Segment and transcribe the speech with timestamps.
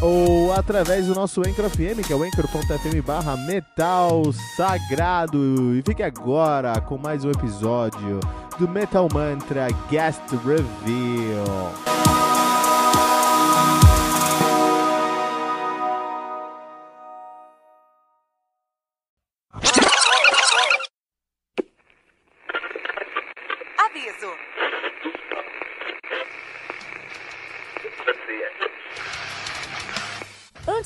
[0.00, 4.24] ou através do nosso Anchor FM, que é o anchor.fm barra metal
[4.56, 5.76] sagrado.
[5.76, 8.18] E fique agora com mais um episódio
[8.58, 11.72] do Metal Mantra Guest Reveal.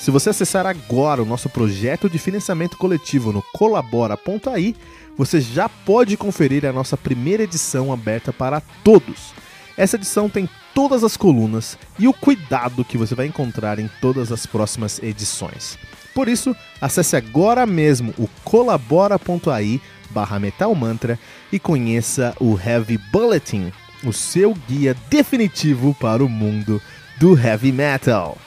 [0.00, 4.74] Se você acessar agora o nosso projeto de financiamento coletivo no colabora.ai,
[5.14, 9.34] você já pode conferir a nossa primeira edição aberta para todos.
[9.76, 14.32] Essa edição tem todas as colunas e o cuidado que você vai encontrar em todas
[14.32, 15.78] as próximas edições.
[16.14, 21.18] Por isso, acesse agora mesmo o colabora.ai barra Metal Mantra
[21.52, 23.70] e conheça o Heavy Bulletin,
[24.02, 26.80] o seu guia definitivo para o mundo
[27.18, 28.38] do heavy metal.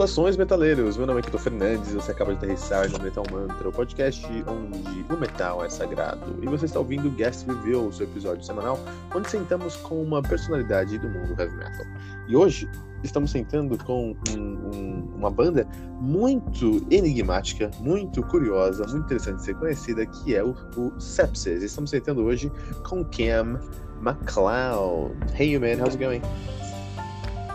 [0.00, 0.96] Saudações, metaleiros!
[0.96, 5.04] Meu nome é Kito Fernandes, você acaba de aterrissar no Metal Mantra, o podcast onde
[5.12, 6.38] o metal é sagrado.
[6.40, 8.80] E você está ouvindo o Guest Review, o seu episódio semanal,
[9.14, 11.84] onde sentamos com uma personalidade do mundo heavy metal.
[12.26, 12.66] E hoje
[13.04, 15.68] estamos sentando com um, um, uma banda
[16.00, 21.62] muito enigmática, muito curiosa, muito interessante de ser conhecida, que é o, o Sepsis.
[21.62, 22.50] Estamos sentando hoje
[22.88, 23.60] com Cam
[24.00, 25.14] McLeod.
[25.38, 26.22] Hey, you man, how's it going?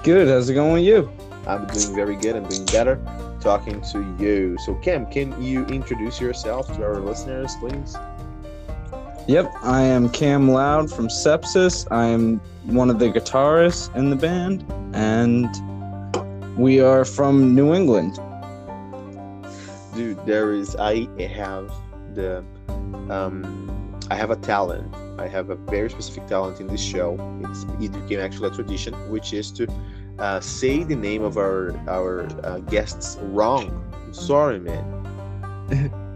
[0.03, 1.24] Good, how's it going with you?
[1.47, 2.35] I'm doing very good.
[2.35, 2.99] I'm doing better
[3.39, 4.57] talking to you.
[4.65, 7.95] So, Cam, can you introduce yourself to our listeners, please?
[9.27, 11.87] Yep, I am Cam Loud from Sepsis.
[11.91, 15.47] I am one of the guitarists in the band, and
[16.57, 18.19] we are from New England.
[19.95, 20.75] Dude, there is.
[20.75, 21.71] I have
[22.13, 22.43] the.
[23.09, 24.93] Um, I have a talent.
[25.17, 27.17] I have a very specific talent in this show.
[27.43, 29.67] It's it became actually a tradition, which is to
[30.19, 33.83] uh, say the name of our our uh, guests wrong.
[34.11, 34.83] sorry, man.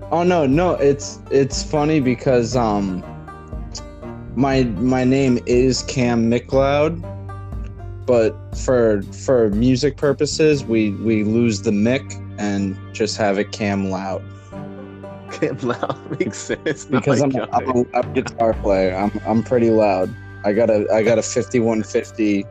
[0.12, 3.04] oh no, no, it's it's funny because um
[4.36, 7.02] my my name is Cam McLeod,
[8.06, 13.90] but for for music purposes, we we lose the Mick and just have it Cam
[13.90, 14.24] Loud.
[15.32, 18.96] Cam Loud makes sense because I'm, I'm, a, I'm a guitar player.
[18.96, 20.14] I'm I'm pretty loud.
[20.46, 22.46] I got a I got a 5150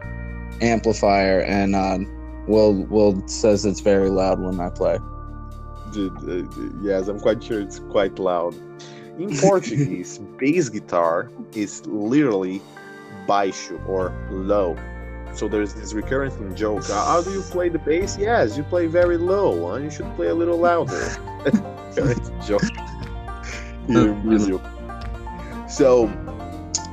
[0.60, 1.99] amplifier, and uh,
[2.46, 4.99] Will Will says it's very loud when I play.
[5.93, 8.55] Dude, uh, yes, I'm quite sure it's quite loud.
[9.19, 12.60] In Portuguese, bass guitar is literally
[13.26, 14.76] baixo or low.
[15.34, 16.87] So there's this recurring joke.
[16.87, 18.16] How do you play the bass?
[18.19, 19.69] Yes, you play very low.
[19.69, 19.76] Huh?
[19.76, 21.08] You should play a little louder.
[22.46, 22.62] joke
[23.88, 24.62] in Brazil.
[25.69, 26.06] So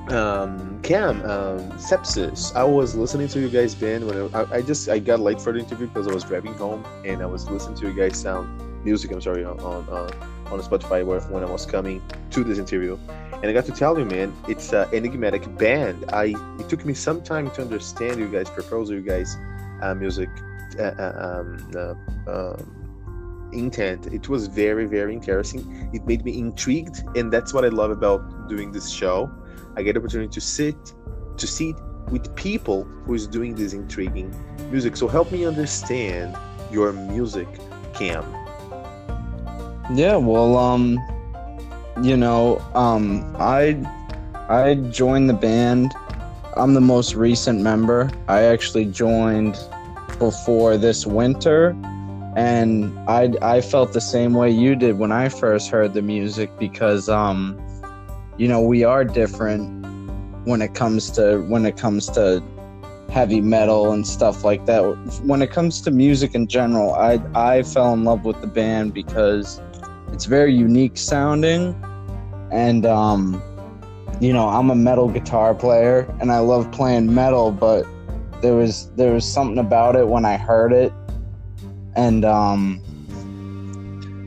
[0.09, 2.55] um, Cam, um, sepsis.
[2.55, 5.51] I was listening to you guys band when I, I, just I got late for
[5.51, 8.85] the interview because I was driving home and I was listening to you guys sound
[8.85, 9.09] music.
[9.09, 12.99] I'm sorry on on uh, on Spotify when I was coming to this interview,
[13.33, 16.05] and I got to tell you, man, it's an enigmatic band.
[16.13, 19.35] I it took me some time to understand you guys' proposal, you guys'
[19.81, 20.29] uh, music
[20.77, 24.05] uh, uh um, uh, um, intent.
[24.13, 25.89] It was very very interesting.
[25.95, 29.31] It made me intrigued, and that's what I love about doing this show
[29.75, 30.93] I get the opportunity to sit
[31.37, 31.75] to sit
[32.09, 34.33] with people who is doing this intriguing
[34.71, 34.95] music.
[34.95, 36.37] So help me understand
[36.71, 37.47] your music,
[37.93, 38.23] Cam.
[39.93, 40.99] Yeah, well, um,
[42.01, 43.77] you know, um, I
[44.49, 45.93] I joined the band.
[46.55, 48.09] I'm the most recent member.
[48.27, 49.57] I actually joined
[50.19, 51.75] before this winter,
[52.35, 56.57] and I I felt the same way you did when I first heard the music
[56.57, 57.59] because um
[58.37, 59.74] you know we are different
[60.45, 62.41] when it comes to when it comes to
[63.09, 64.81] heavy metal and stuff like that.
[65.23, 68.93] When it comes to music in general i i fell in love with the band
[68.93, 69.61] because
[70.11, 71.75] it's very unique sounding.
[72.51, 73.41] And um
[74.21, 77.85] you know i'm a metal guitar player and i love playing metal but
[78.41, 80.93] there was there was something about it when i heard it.
[81.95, 82.81] And um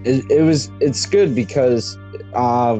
[0.04, 1.96] it, it was it's good because
[2.34, 2.76] uh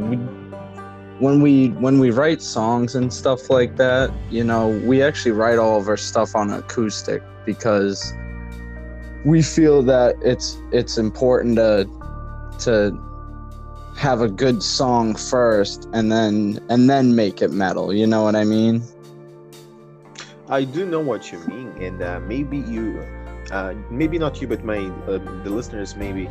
[1.19, 5.59] when we when we write songs and stuff like that, you know, we actually write
[5.59, 8.13] all of our stuff on acoustic because
[9.25, 11.89] we feel that it's it's important to
[12.61, 12.97] to
[13.97, 17.93] have a good song first and then and then make it metal.
[17.93, 18.83] You know what I mean?
[20.49, 23.05] I do know what you mean, and uh, maybe you,
[23.51, 26.29] uh, maybe not you, but my uh, the listeners maybe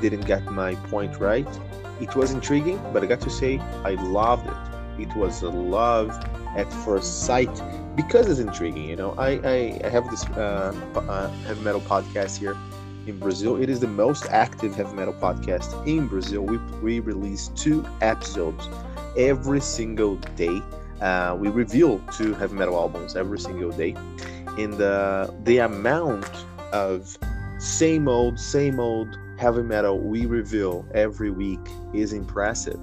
[0.00, 1.46] didn't get my point right
[2.00, 5.02] it was intriguing, but I got to say, I loved it.
[5.02, 6.10] It was a love
[6.56, 7.50] at first sight
[7.94, 8.84] because it's intriguing.
[8.84, 12.56] You know, I I, I have this uh, uh, heavy metal podcast here
[13.06, 13.56] in Brazil.
[13.56, 16.42] It is the most active heavy metal podcast in Brazil.
[16.42, 18.68] We we release two episodes
[19.16, 20.60] every single day.
[21.00, 23.94] Uh, we reveal two heavy metal albums every single day,
[24.58, 26.28] and the the amount
[26.72, 27.16] of
[27.58, 31.60] same old, same old heavy metal we reveal every week
[31.94, 32.80] is impressive.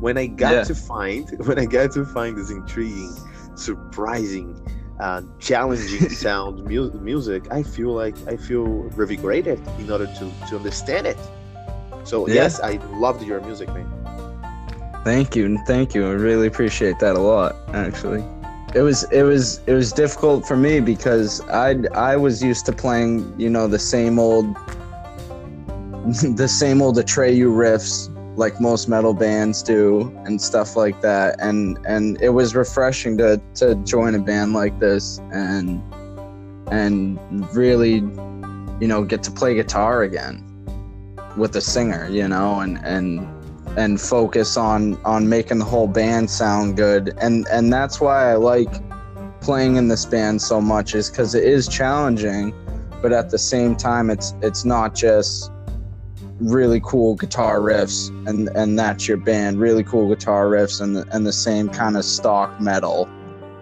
[0.00, 0.64] When I got yeah.
[0.64, 3.14] to find when I got to find this intriguing
[3.54, 4.58] surprising,
[4.98, 10.56] uh, challenging sound mu- music, I feel like I feel revigorated in order to to
[10.56, 11.18] understand it.
[12.04, 12.34] So Yeah.
[12.34, 13.88] yes, I loved your music, man.
[15.04, 16.06] Thank you, thank you.
[16.06, 17.56] I really appreciate that a lot.
[17.74, 18.24] Actually,
[18.74, 22.72] it was it was it was difficult for me because I I was used to
[22.72, 24.56] playing you know the same old
[26.34, 31.36] the same old Atreyu riffs like most metal bands do and stuff like that.
[31.40, 35.82] And and it was refreshing to to join a band like this and
[36.70, 37.18] and
[37.54, 37.96] really
[38.80, 40.44] you know get to play guitar again
[41.36, 43.26] with a singer you know and and
[43.78, 47.14] and focus on on making the whole band sound good.
[47.18, 48.72] And and that's why I like
[49.40, 52.52] playing in this band so much is cuz it is challenging
[53.00, 55.50] but at the same time it's it's not just
[56.40, 61.06] really cool guitar riffs and and that's your band really cool guitar riffs and the,
[61.12, 63.08] and the same kind of stock metal.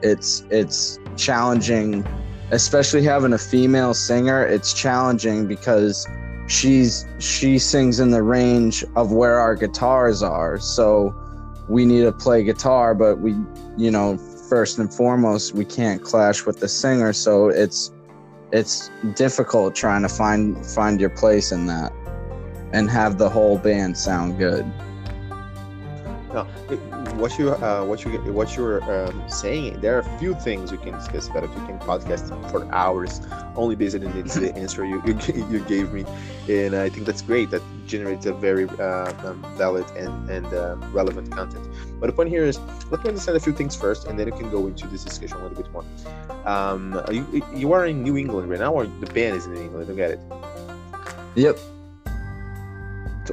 [0.03, 2.07] It's it's challenging
[2.51, 6.07] especially having a female singer it's challenging because
[6.49, 10.59] she's she sings in the range of where our guitars are.
[10.59, 11.15] So
[11.69, 13.37] we need to play guitar but we
[13.77, 14.17] you know
[14.49, 17.93] first and foremost we can't clash with the singer so it's
[18.51, 21.93] it's difficult trying to find find your place in that
[22.73, 24.65] and have the whole band sound good
[26.33, 26.45] Now,
[27.21, 30.79] what you uh, what you what you're um, saying, there are a few things we
[30.79, 31.51] can discuss about it.
[31.51, 33.21] We can podcast for hours,
[33.55, 35.15] only based on the answer you, you
[35.51, 36.07] you gave me,
[36.49, 37.51] and I think that's great.
[37.51, 41.69] That generates a very uh, um, valid and and uh, relevant content.
[42.01, 42.59] But the point here is,
[42.91, 45.37] let me understand a few things first, and then we can go into this discussion
[45.37, 45.85] a little bit more.
[46.47, 49.61] Um, you you are in New England right now, or the band is in New
[49.61, 49.91] England?
[49.91, 50.21] I get it.
[51.35, 51.59] yep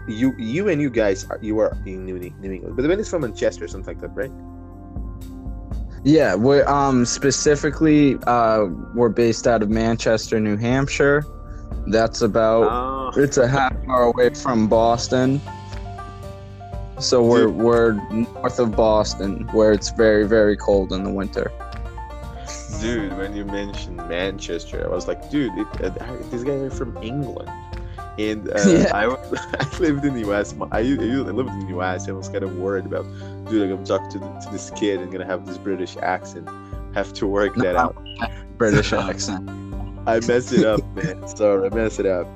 [0.07, 3.01] you you and you guys are you are in New, New England, but the band
[3.01, 4.31] is from Manchester, something like that, right?
[6.03, 8.65] yeah we're um specifically uh
[8.95, 11.25] we're based out of manchester new hampshire
[11.87, 13.11] that's about Ah.
[13.17, 15.41] it's a half hour away from boston
[16.99, 17.55] so we're Dude.
[17.55, 21.51] we're north of boston where it's very very cold in the winter
[22.79, 26.95] Dude, when you mentioned Manchester, I was like, dude, it, uh, these guys are from
[27.03, 27.49] England.
[28.19, 28.91] And uh, Yeah.
[28.93, 29.05] I,
[29.59, 30.53] I lived in the US.
[30.71, 32.07] I, I lived in the US.
[32.09, 33.05] I was kind of worried about,
[33.49, 35.57] dude, I'm going to talk to, the, to this kid and going to have this
[35.57, 36.47] British accent.
[36.93, 37.95] Have to work that out.
[38.57, 39.47] british accent
[40.07, 41.27] I messed it up, man.
[41.27, 42.27] Sorry, I messed it up.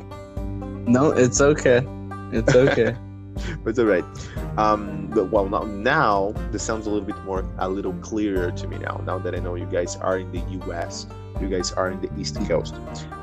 [0.87, 1.81] no it's okay
[2.31, 2.95] it's okay
[3.63, 4.05] But it's all right.
[4.57, 8.67] Um, but well, now, now this sounds a little bit more, a little clearer to
[8.67, 9.01] me now.
[9.05, 11.07] Now that I know you guys are in the U.S.,
[11.41, 12.75] you guys are in the East Coast.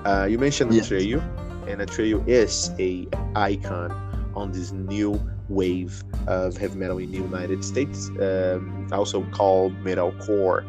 [0.05, 0.89] Uh, you mentioned Yes.
[0.89, 1.23] Atreyu,
[1.71, 3.91] and Atreyu is a icon
[4.35, 10.65] on this new wave of heavy metal in the United States, um, also called metalcore.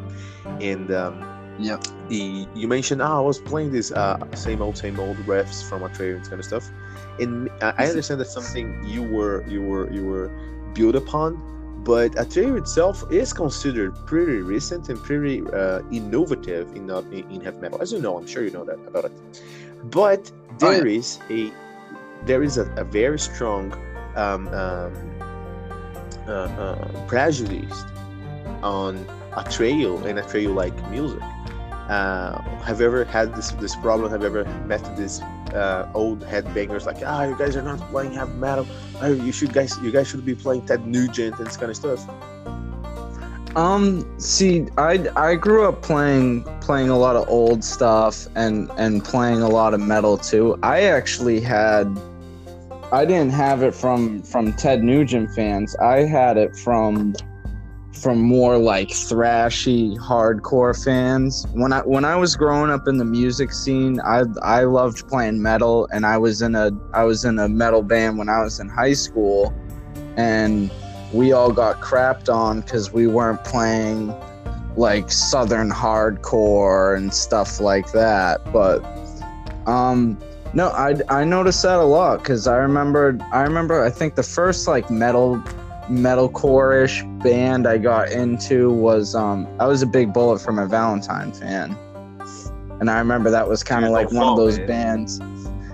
[0.60, 1.24] And um,
[1.58, 1.84] Yep.
[2.08, 5.82] the, you mentioned, oh, I was playing this uh, same old, same old refs from
[5.82, 6.68] Atreyu and kind of stuff.
[7.20, 10.30] And I I understand that's something you were you were you were
[10.74, 11.36] built upon,
[11.84, 17.58] but Atreyu itself is considered pretty recent and pretty uh, innovative in in, in heavy
[17.58, 17.80] metal.
[17.82, 19.12] As you know, I'm sure you know that about it.
[19.84, 21.52] But Oh, there is a
[22.24, 23.72] there is a, a very strong
[24.14, 25.20] um, um,
[26.28, 27.82] uh, uh, prejudice
[28.62, 31.22] on Atreyu and Atreyu like music.
[31.88, 34.10] Uh, have you ever had this this problem?
[34.10, 35.20] Have you ever met this
[35.54, 38.66] uh, old headbangers like, ah, you guys are not playing heavy metal.
[39.00, 41.76] Oh, you should guys, you guys should be playing Ted Nugent and this kind of
[41.76, 42.08] stuff.
[43.54, 49.04] Um, see, I I grew up playing playing a lot of old stuff and and
[49.04, 50.58] playing a lot of metal too.
[50.62, 51.86] I actually had
[52.92, 55.76] I didn't have it from from Ted Nugent fans.
[55.76, 57.14] I had it from
[57.92, 61.46] from more like thrashy hardcore fans.
[61.52, 65.42] When I when I was growing up in the music scene, I I loved playing
[65.42, 68.60] metal and I was in a I was in a metal band when I was
[68.60, 69.52] in high school
[70.16, 70.70] and
[71.12, 74.14] we all got crapped on because we weren't playing
[74.76, 78.82] like southern hardcore and stuff like that but
[79.66, 80.18] um
[80.54, 84.22] no i i noticed that a lot because i remember i remember i think the
[84.22, 85.36] first like metal
[85.90, 91.30] metalcore-ish band i got into was um i was a big bullet for my valentine
[91.32, 91.76] fan
[92.82, 94.66] and i remember that was kind of like one of those man.
[94.66, 95.20] bands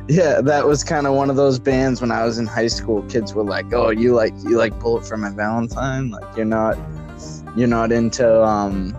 [0.09, 3.03] yeah, that was kind of one of those bands when I was in high school.
[3.03, 6.11] Kids were like, "Oh, you like you like Bullet for My Valentine?
[6.11, 6.79] Like you're not
[7.55, 8.97] you're not into um."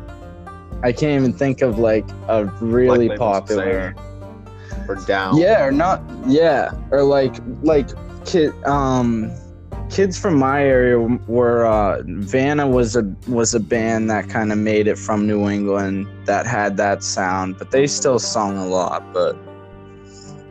[0.84, 3.96] I can't even think of like a really Label popular.
[4.88, 5.38] Or down.
[5.38, 6.02] Yeah, or not.
[6.28, 7.90] Yeah, or like like
[8.26, 9.32] kid um.
[9.90, 14.58] Kids from my area were uh, Vanna was a was a band that kind of
[14.58, 19.04] made it from New England that had that sound, but they still sung a lot.
[19.14, 19.36] But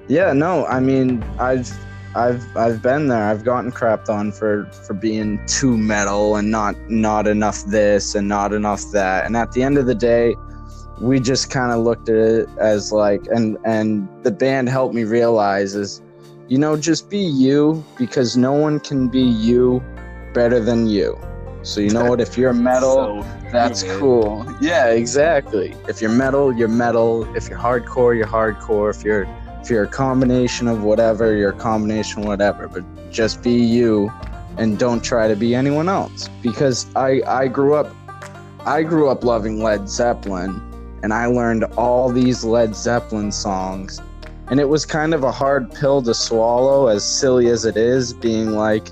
[0.08, 1.70] yeah, no, I mean I've
[2.14, 3.24] I've I've been there.
[3.24, 8.28] I've gotten crapped on for for being too metal and not not enough this and
[8.28, 9.26] not enough that.
[9.26, 10.34] And at the end of the day,
[11.00, 15.04] we just kind of looked at it as like and and the band helped me
[15.04, 16.02] realize is
[16.48, 19.82] you know, just be you because no one can be you
[20.32, 21.18] better than you.
[21.62, 22.20] So you know what?
[22.20, 24.46] If you're metal, so that's cool.
[24.60, 25.74] Yeah, exactly.
[25.86, 27.24] If you're metal, you're metal.
[27.36, 28.94] If you're hardcore, you're hardcore.
[28.94, 29.26] If you're
[29.60, 32.68] if you're a combination of whatever, you're a combination of whatever.
[32.68, 34.10] But just be you,
[34.56, 36.30] and don't try to be anyone else.
[36.42, 37.94] Because I I grew up
[38.60, 40.62] I grew up loving Led Zeppelin,
[41.02, 44.00] and I learned all these Led Zeppelin songs
[44.50, 48.12] and it was kind of a hard pill to swallow, as silly as it is,
[48.14, 48.88] being like,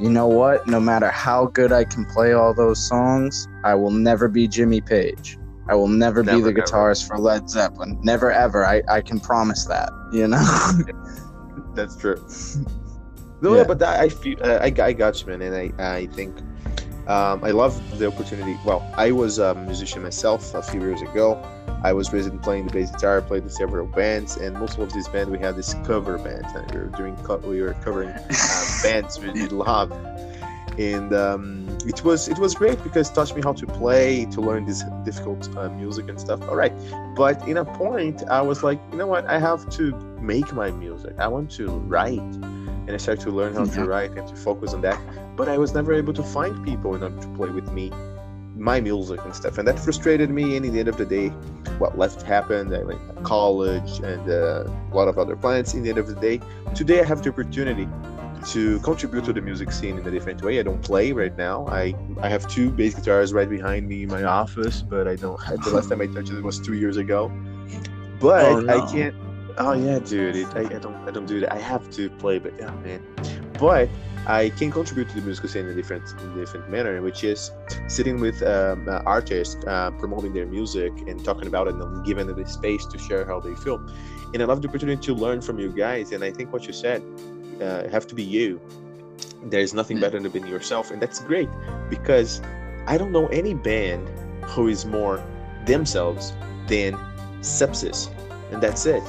[0.00, 0.66] you know what?
[0.66, 4.80] No matter how good I can play all those songs, I will never be Jimmy
[4.80, 5.38] Page.
[5.68, 7.98] I will never, never be the guitarist for Led Zeppelin.
[8.02, 8.66] Never ever.
[8.66, 10.44] I, I can promise that, you know?
[11.74, 12.24] That's true.
[13.40, 13.64] No, yeah.
[13.64, 16.34] but I feel uh, I, I got you, man, and I, I think
[17.06, 18.58] um, I love the opportunity.
[18.64, 21.42] Well, I was a musician myself a few years ago.
[21.82, 25.06] I was raised playing the bass guitar, played in several bands, and most of these
[25.08, 28.66] bands we had this cover band, and we were doing co- we were covering uh,
[28.82, 29.92] bands we love,
[30.78, 34.40] and um, it was it was great because it taught me how to play, to
[34.40, 36.40] learn this difficult uh, music and stuff.
[36.48, 36.72] All right,
[37.14, 40.70] but in a point, I was like, you know what, I have to make my
[40.70, 41.14] music.
[41.18, 42.22] I want to write,
[42.86, 43.74] and I started to learn how yeah.
[43.74, 45.00] to write and to focus on that.
[45.36, 47.90] But I was never able to find people in order to play with me
[48.56, 50.56] my music and stuff, and that frustrated me.
[50.56, 51.28] And in the end of the day,
[51.78, 52.74] what left happened.
[52.74, 55.74] I went to college and uh, a lot of other plans.
[55.74, 56.40] In the end of the day,
[56.74, 57.88] today I have the opportunity
[58.48, 60.58] to contribute to the music scene in a different way.
[60.58, 61.66] I don't play right now.
[61.68, 65.40] I I have two bass guitars right behind me in my office, but I don't.
[65.64, 67.32] The last time I touched it was two years ago.
[68.20, 68.80] But oh, no.
[68.80, 69.14] I can't.
[69.56, 70.36] Oh yeah, dude.
[70.36, 70.96] It, I, I don't.
[71.08, 71.52] I don't do that.
[71.52, 73.02] I have to play, but oh man.
[73.58, 73.88] But
[74.26, 77.22] I can contribute to the musical scene in a different, in a different manner, which
[77.24, 77.50] is
[77.88, 82.26] sitting with um, uh, artists, uh, promoting their music and talking about it and giving
[82.26, 83.76] them the space to share how they feel.
[84.32, 86.10] And I love the opportunity to learn from you guys.
[86.12, 87.02] And I think what you said,
[87.60, 88.60] uh, have to be you.
[89.44, 91.50] There's nothing better than being yourself, and that's great
[91.90, 92.40] because
[92.86, 94.08] I don't know any band
[94.46, 95.22] who is more
[95.66, 96.32] themselves
[96.66, 96.94] than
[97.40, 98.10] Sepsis,
[98.50, 99.02] and that's it.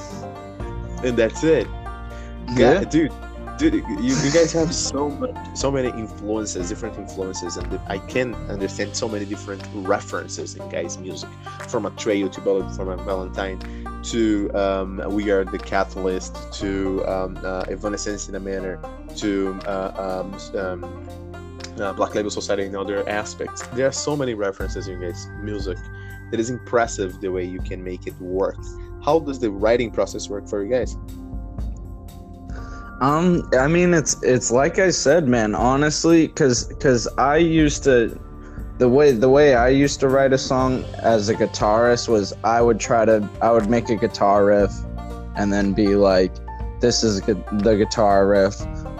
[1.04, 1.66] And that's it.
[2.54, 3.12] Yeah, God, dude
[3.58, 8.34] dude you, you guys have so much, so many influences different influences and i can
[8.50, 11.28] understand so many different references in guys music
[11.68, 13.58] from Atreyu to Bullet for My Valentine
[14.04, 18.78] to um, we are the catalyst to um, uh, evanescence in a manner
[19.16, 21.08] to uh, um, um,
[21.80, 23.66] uh, black label society and other aspects.
[23.68, 25.78] There are so many references in guys music
[26.30, 28.56] that is impressive the way you can make it work
[29.06, 30.96] how does the writing process work for you guys
[33.00, 35.54] um, I mean, it's it's like I said, man.
[35.54, 38.18] Honestly, because because I used to,
[38.78, 42.62] the way the way I used to write a song as a guitarist was I
[42.62, 44.72] would try to I would make a guitar riff,
[45.36, 46.32] and then be like,
[46.80, 48.54] this is the guitar riff.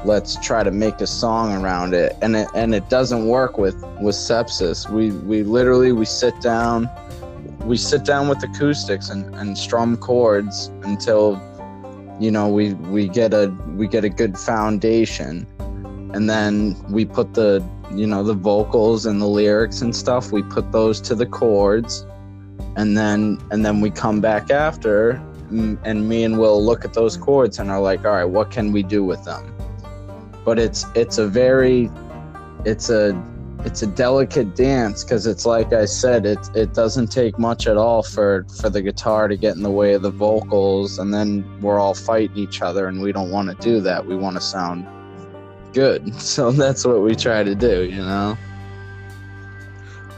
[0.04, 3.76] Let's try to make a song around it, and it and it doesn't work with
[4.02, 4.90] with sepsis.
[4.90, 6.90] We we literally we sit down,
[7.66, 11.40] we sit down with acoustics and and strum chords until
[12.20, 15.46] you know we we get a we get a good foundation.
[16.14, 20.42] And then we put the you know the vocals and the lyrics and stuff we
[20.42, 22.06] put those to the chords.
[22.76, 27.16] And then and then we come back after and me and will look at those
[27.16, 29.52] chords and are like all right what can we do with them?
[30.44, 31.90] But it's it's a very
[32.64, 33.12] it's a
[33.66, 37.76] it's a delicate dance because it's like I said, it it doesn't take much at
[37.76, 41.44] all for for the guitar to get in the way of the vocals, and then
[41.60, 44.06] we're all fighting each other, and we don't want to do that.
[44.06, 44.86] We want to sound
[45.72, 48.38] good, so that's what we try to do, you know.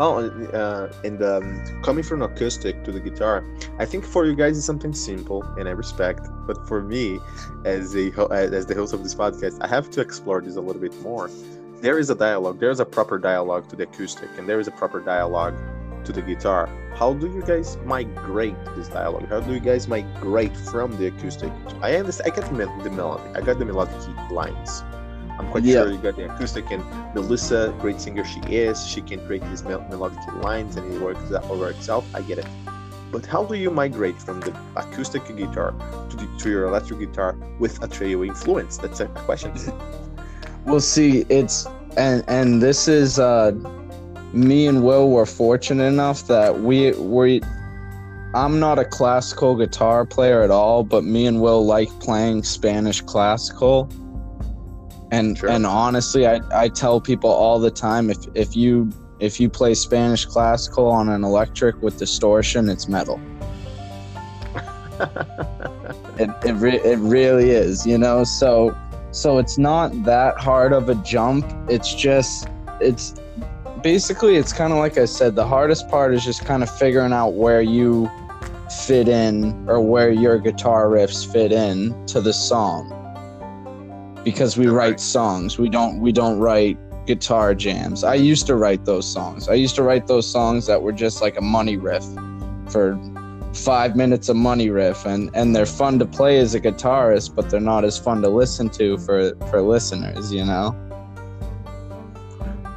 [0.00, 3.44] Oh, uh, and um, coming from acoustic to the guitar,
[3.80, 6.28] I think for you guys it's something simple, and I respect.
[6.46, 7.18] But for me,
[7.64, 10.82] as a as the host of this podcast, I have to explore this a little
[10.82, 11.30] bit more
[11.80, 14.72] there is a dialogue there's a proper dialogue to the acoustic and there is a
[14.72, 15.54] proper dialogue
[16.04, 16.68] to the guitar.
[16.94, 19.28] How do you guys migrate this dialogue?
[19.28, 21.52] How do you guys migrate from the acoustic?
[21.82, 22.48] I understand i got
[22.82, 24.82] the melody i got the melodic lines.
[25.38, 25.82] I'm quite yeah.
[25.82, 26.82] sure you got the acoustic and
[27.14, 31.30] melissa great singer she is she can create these mel- melodic lines and it works
[31.30, 32.04] over itself.
[32.14, 32.46] I get it.
[33.12, 35.72] But how do you migrate from the acoustic guitar
[36.10, 38.76] to, the, to your electric guitar with Atreyu influence?
[38.76, 39.52] That's a question
[40.68, 43.52] Well, see, it's and and this is uh,
[44.34, 47.40] me and Will were fortunate enough that we we.
[48.34, 53.00] I'm not a classical guitar player at all, but me and Will like playing Spanish
[53.00, 53.88] classical.
[55.10, 55.48] And Sure.
[55.48, 59.72] and honestly, I, I tell people all the time if if you if you play
[59.72, 63.18] Spanish classical on an electric with distortion, it's metal.
[66.18, 68.24] It it, re- it really is, you know.
[68.24, 68.76] So
[69.10, 71.44] so it's not that hard of a jump.
[71.68, 72.48] It's just
[72.80, 73.14] it's
[73.82, 75.34] basically it's kind of like I said.
[75.34, 78.10] The hardest part is just kind of figuring out where you
[78.86, 82.94] fit in or where your guitar riffs fit in to the song.
[84.24, 88.04] Because we write songs, we don't we don't write guitar jams.
[88.04, 89.48] I used to write those songs.
[89.48, 92.04] I used to write those songs that were just like a money riff
[92.68, 93.00] for
[93.54, 97.48] five minutes of money riff and and they're fun to play as a guitarist but
[97.50, 100.76] they're not as fun to listen to for for listeners you know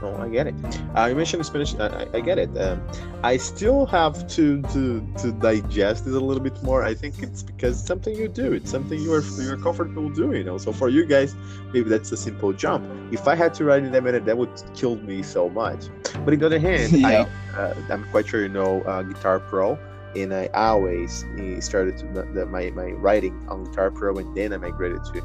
[0.04, 0.56] oh I get it.
[0.98, 1.76] Uh, you mentioned Spanish.
[1.76, 2.50] I, I- I get it.
[2.58, 2.82] Um,
[3.24, 6.84] I still have to, to to digest it a little bit more.
[6.84, 8.52] I think it's because it's something you do.
[8.54, 10.38] It's something you're you're comfortable doing.
[10.38, 10.58] You know.
[10.58, 11.36] So for you guys,
[11.74, 12.84] maybe that's a simple jump.
[13.14, 15.86] If I had to write in that minute, that would kill me so much.
[16.26, 17.28] But on the other hand, Yeah.
[17.56, 19.78] I uh, I'm quite sure you know uh, Guitar Pro.
[20.16, 21.26] And I always
[21.60, 25.22] started to the, my, my writing on Guitar Pro, and then I migrated to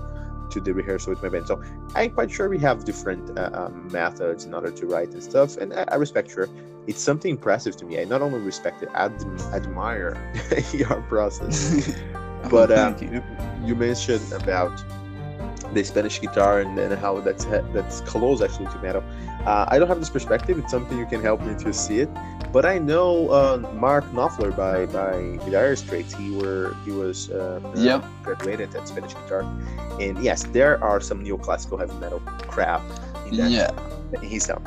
[0.48, 1.46] to the rehearsal with my band.
[1.48, 1.60] So
[1.96, 5.56] I'm quite sure we have different uh, um, methods in order to write and stuff,
[5.56, 6.48] and I, I respect your.
[6.86, 8.00] It's something impressive to me.
[8.00, 10.16] I not only respect it, I ad- admire
[10.72, 11.92] your process.
[12.50, 13.18] But um, Thank you.
[13.18, 13.68] you.
[13.68, 14.84] you mentioned about
[15.74, 19.04] the Spanish guitar and, and how that's that's close actually to metal.
[19.46, 20.58] Uh, I don't have this perspective.
[20.58, 22.10] It's something you can help me to see it.
[22.52, 26.14] But I know uh, Mark Knopfler by by Dire Straits.
[26.14, 28.04] He were he was uh, Yep.
[28.22, 29.48] graduated at Spanish guitar,
[29.98, 32.84] and yes, there are some neoclassical heavy metal crap
[33.24, 33.52] in that.
[33.52, 33.70] yeah
[34.12, 34.66] in his sound.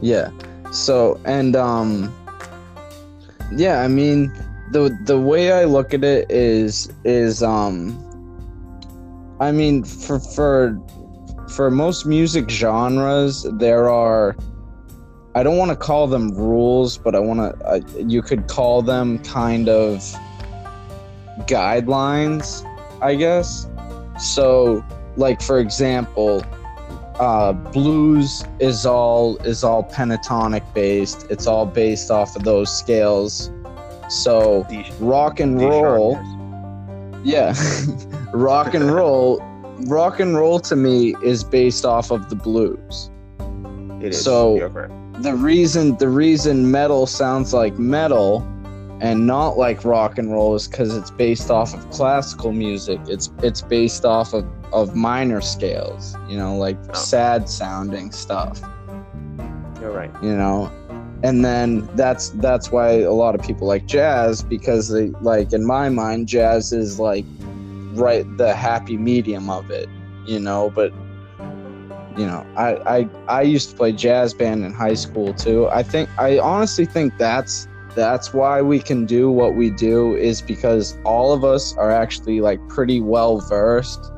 [0.00, 0.30] Yeah.
[0.70, 2.16] So and um
[3.50, 4.32] yeah, I mean
[4.72, 8.00] the the way I look at it is is um
[9.40, 10.78] I mean for for
[11.48, 14.36] for most music genres there are
[15.36, 18.80] I don't want to call them rules, but I want to uh, you could call
[18.80, 19.98] them kind of
[21.40, 22.64] guidelines,
[23.02, 23.68] I guess.
[24.18, 24.82] So
[25.18, 26.42] like for example,
[27.20, 31.26] uh, blues is all is all pentatonic based.
[31.28, 33.50] It's all based off of those scales.
[34.08, 34.66] So
[35.00, 36.18] rock and roll,
[37.24, 37.54] yeah,
[38.32, 39.38] rock and roll,
[39.86, 43.10] rock and roll to me is based off of the blues.
[44.00, 44.22] It is.
[44.22, 44.58] So-
[45.20, 48.46] The reason the reason metal sounds like metal
[49.00, 53.00] and not like rock and roll is because it's based off of classical music.
[53.08, 56.92] It's it's based off of, of minor scales, you know, like Oh.
[56.94, 58.60] sad sounding stuff.
[59.80, 60.10] You're right.
[60.22, 60.70] you know
[61.22, 65.64] and then that's that's why a lot of people like jazz because they like in
[65.64, 67.24] my mind jazz is like
[67.98, 69.88] right the happy medium of it
[70.26, 70.92] you know but
[72.16, 75.68] you know I, I i used to play jazz band in high school too.
[75.68, 80.42] I think i honestly think that's that's why we can do what we do is
[80.42, 84.12] because all of us are actually like pretty well versed.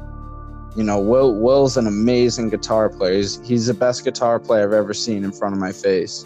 [0.77, 3.17] You know will will's an amazing guitar player.
[3.17, 6.25] He's, he's the best guitar player i've ever seen in front of my face.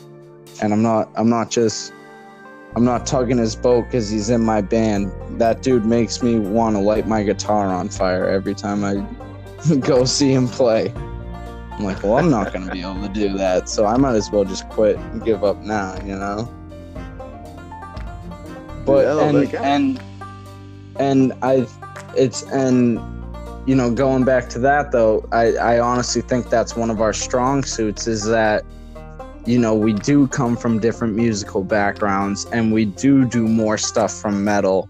[0.61, 1.93] And i'm not i'm not just
[2.75, 5.13] i'm not tugging his boat because he's in my band.
[5.39, 8.95] That dude makes me want to light my guitar on fire every time i
[9.81, 10.93] go see him play.
[10.93, 14.15] I'm like well i'm not going to be able to do that so i might
[14.15, 16.53] as well just quit and give up now you know?
[18.85, 20.03] But and, and
[20.99, 21.67] and i
[22.17, 23.01] it's and
[23.67, 27.13] you know going back to that though i i honestly think that's one of our
[27.13, 28.65] strong suits is that
[29.46, 34.12] you know we do come from different musical backgrounds and we do do more stuff
[34.12, 34.88] from metal.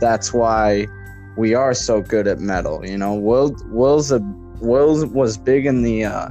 [0.00, 0.88] That's why
[1.36, 3.14] we are so good at metal you know.
[3.14, 4.20] Will will's a
[4.60, 6.28] will was big in the uh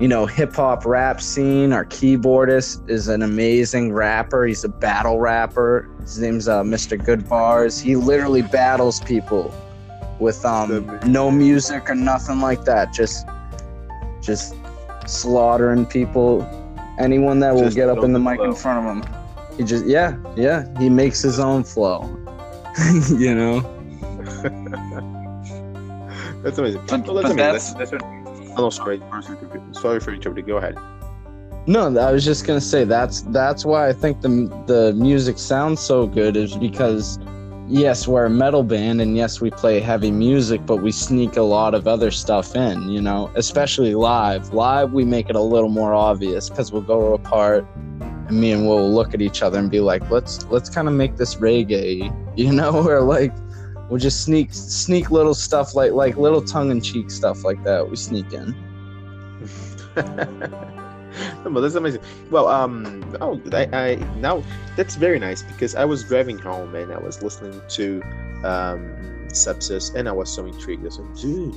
[0.00, 1.72] you know hip hop rap scene.
[1.72, 4.46] Our keyboardist is an amazing rapper.
[4.46, 5.90] He's a battle rapper.
[6.00, 7.78] His name's uh, mr good bars.
[7.78, 9.54] He literally battles people
[10.18, 12.92] with um no music or nothing like that.
[12.92, 13.26] Just
[14.22, 14.54] just
[15.08, 16.42] slaughtering people
[16.98, 19.14] anyone that will Just get up in the open mic in front of him
[19.56, 22.02] he just yeah yeah he makes his own flow
[23.08, 23.60] you know
[26.42, 26.82] That's amazing.
[26.86, 27.36] But- No, that's but amazing.
[27.36, 29.02] that's- That's, that's what, oh, no, sorry.
[29.72, 30.46] Sorry for interrupting.
[30.46, 30.76] Go ahead.
[31.66, 34.28] No, I was just gonna say that's that's why I think the
[34.66, 37.18] the music sounds so good is because
[37.68, 41.42] yes, we're a metal band and yes, we play heavy music, but we sneak a
[41.42, 44.52] lot of other stuff in, you know, especially live.
[44.52, 47.66] Live, we make it a little more obvious because we'll go to a part
[48.00, 50.88] and me and Will will look at each other and be like, let's let's kind
[50.88, 53.32] of make this reggae, you know, or like
[53.88, 57.88] we'll just sneak sneak little stuff like like little tongue in cheek stuff like that.
[57.88, 58.54] We sneak in.
[61.44, 62.02] but that's amazing.
[62.30, 64.42] Well, um, oh, I, I now
[64.76, 68.02] that's very nice because I was driving home and I was listening to
[68.44, 70.82] um Sepsis and I was so intrigued.
[70.82, 71.54] I was like, dude,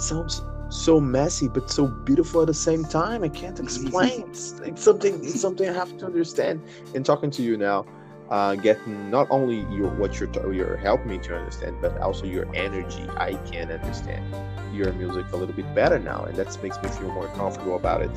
[0.00, 3.24] sounds so messy but so beautiful at the same time.
[3.24, 4.22] I can't explain.
[4.28, 5.14] it's, it's something.
[5.24, 6.62] It's something I have to understand.
[6.94, 7.84] In talking to you now,
[8.30, 12.46] uh, getting not only your what you're you're helping me to understand, but also your
[12.54, 13.06] energy.
[13.16, 14.24] I can understand
[14.72, 18.02] your music a little bit better now, and that makes me feel more comfortable about
[18.02, 18.10] it.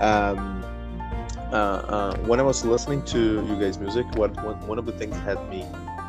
[0.00, 0.62] Um,
[1.50, 4.92] uh, uh, when I was listening to you guys' music, what one, one of the
[4.92, 5.66] things that had me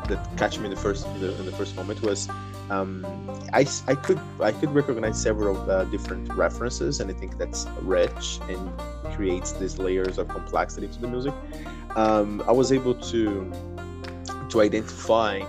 [0.08, 2.28] that catch me in the first in the, in the first moment was
[2.70, 3.04] um,
[3.52, 8.38] I, I could I could recognize several uh, different references, and I think that's rich
[8.48, 8.70] and
[9.14, 11.34] creates these layers of complexity to the music.
[11.96, 13.52] Um, I was able to
[14.50, 15.40] to identify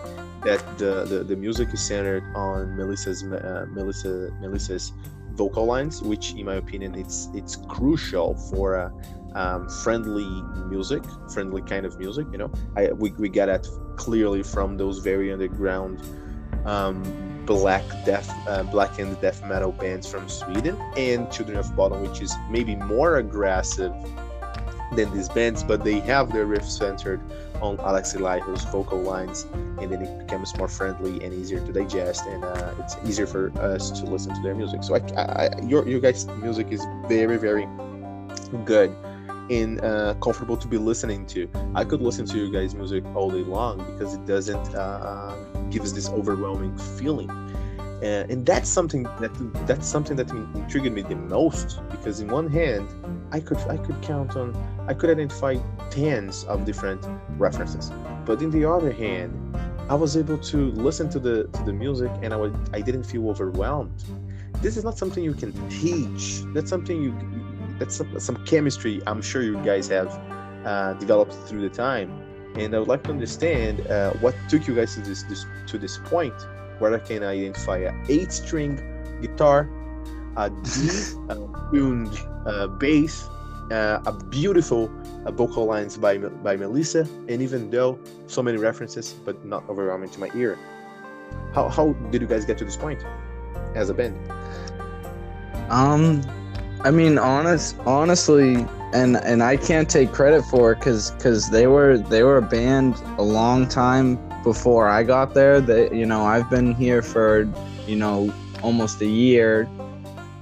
[0.43, 4.91] that the, the, the music is centered on Melissa's uh, Melissa Melissa's
[5.33, 8.91] vocal lines, which, in my opinion, it's it's crucial for
[9.35, 10.29] um, friendly
[10.67, 12.27] music, friendly kind of music.
[12.31, 16.01] You know, I we, we get that clearly from those very underground
[16.65, 17.03] um,
[17.45, 22.21] black death, uh, black and death metal bands from Sweden, and Children of Bodom, which
[22.21, 23.93] is maybe more aggressive
[24.95, 27.21] than these bands, but they have their riff centered
[27.61, 29.45] on Alexi Laiho's vocal lines,
[29.79, 33.51] and then it becomes more friendly and easier to digest, and uh, it's easier for
[33.59, 34.83] us to listen to their music.
[34.83, 37.67] So, I, I, your your guys' music is very very
[38.65, 38.95] good
[39.49, 41.49] and uh, comfortable to be listening to.
[41.75, 45.35] I could listen to you guys' music all day long because it doesn't uh,
[45.69, 47.29] give us this overwhelming feeling.
[48.01, 49.31] Uh, and that's something that
[49.67, 52.87] that's something that intrigued me the most because in one hand
[53.31, 54.55] I could I could count on
[54.87, 55.57] I could identify
[55.91, 57.05] tens of different
[57.37, 57.91] references.
[58.25, 59.55] But in the other hand
[59.87, 63.03] I was able to listen to the to the music and I would I didn't
[63.03, 64.03] feel overwhelmed.
[64.63, 66.41] This is not something you can teach.
[66.55, 67.13] That's something you
[67.77, 70.09] that's some, some chemistry I'm sure you guys have
[70.65, 72.09] uh, developed through the time.
[72.55, 75.77] And I would like to understand uh, what took you guys to this, this to
[75.77, 76.33] this point
[76.81, 78.81] where I can identify a eight string
[79.21, 79.69] guitar,
[80.37, 80.49] a
[81.71, 83.27] tuned uh, bass,
[83.71, 84.91] uh, a beautiful
[85.25, 90.09] uh, vocal lines by by Melissa, and even though so many references, but not overwhelming
[90.09, 90.57] to my ear.
[91.53, 93.05] How how did you guys get to this point
[93.75, 94.17] as a band?
[95.69, 96.21] Um,
[96.81, 101.67] I mean, honest, honestly, and and I can't take credit for it because because they
[101.67, 105.61] were they were a band a long time before I got there.
[105.61, 107.47] That you know, I've been here for
[107.87, 109.69] you know almost a year,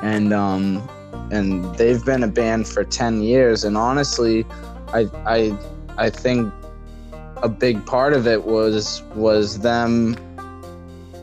[0.01, 0.87] and um,
[1.31, 3.63] and they've been a band for ten years.
[3.63, 4.45] And honestly,
[4.93, 5.57] I I
[5.97, 6.53] I think
[7.37, 10.15] a big part of it was was them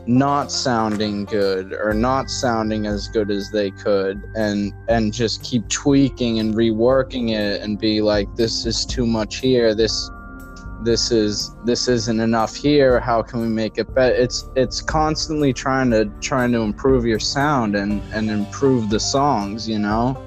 [0.07, 5.67] not sounding good or not sounding as good as they could and and just keep
[5.67, 10.09] tweaking and reworking it and be like this is too much here this
[10.83, 14.15] this is this isn't enough here how can we make it better?
[14.15, 19.67] It's it's constantly trying to trying to improve your sound and and improve the songs
[19.67, 20.23] you know?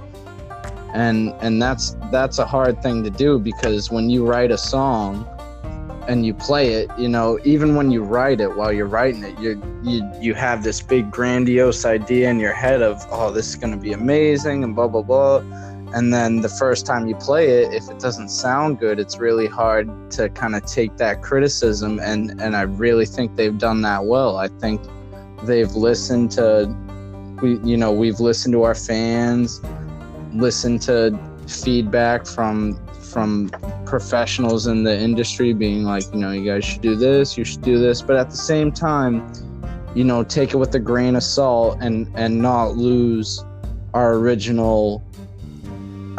[0.93, 5.27] And and that's that's a hard thing to do because when you write a song
[6.09, 9.39] and you play it you know even when you write it while you're writing it
[9.39, 13.57] you you you have this big grandiose idea in your head of oh this is
[13.57, 15.39] going to be amazing and blah blah blah
[15.93, 19.47] and then the first time you play it if it doesn't sound good it's really
[19.47, 24.05] hard to kind of take that criticism and and i really think they've done that
[24.05, 24.39] well.
[24.39, 24.81] I think
[25.45, 26.75] they've listened to
[27.43, 29.61] we you know we've listened to our fans
[30.33, 33.51] listened to feedback from from
[33.87, 37.63] professionals in the industry being like you know you guys should do this you should
[37.63, 39.33] do this but at the same time
[39.95, 43.45] you know take it with a grain of salt and and not lose
[43.95, 45.03] our original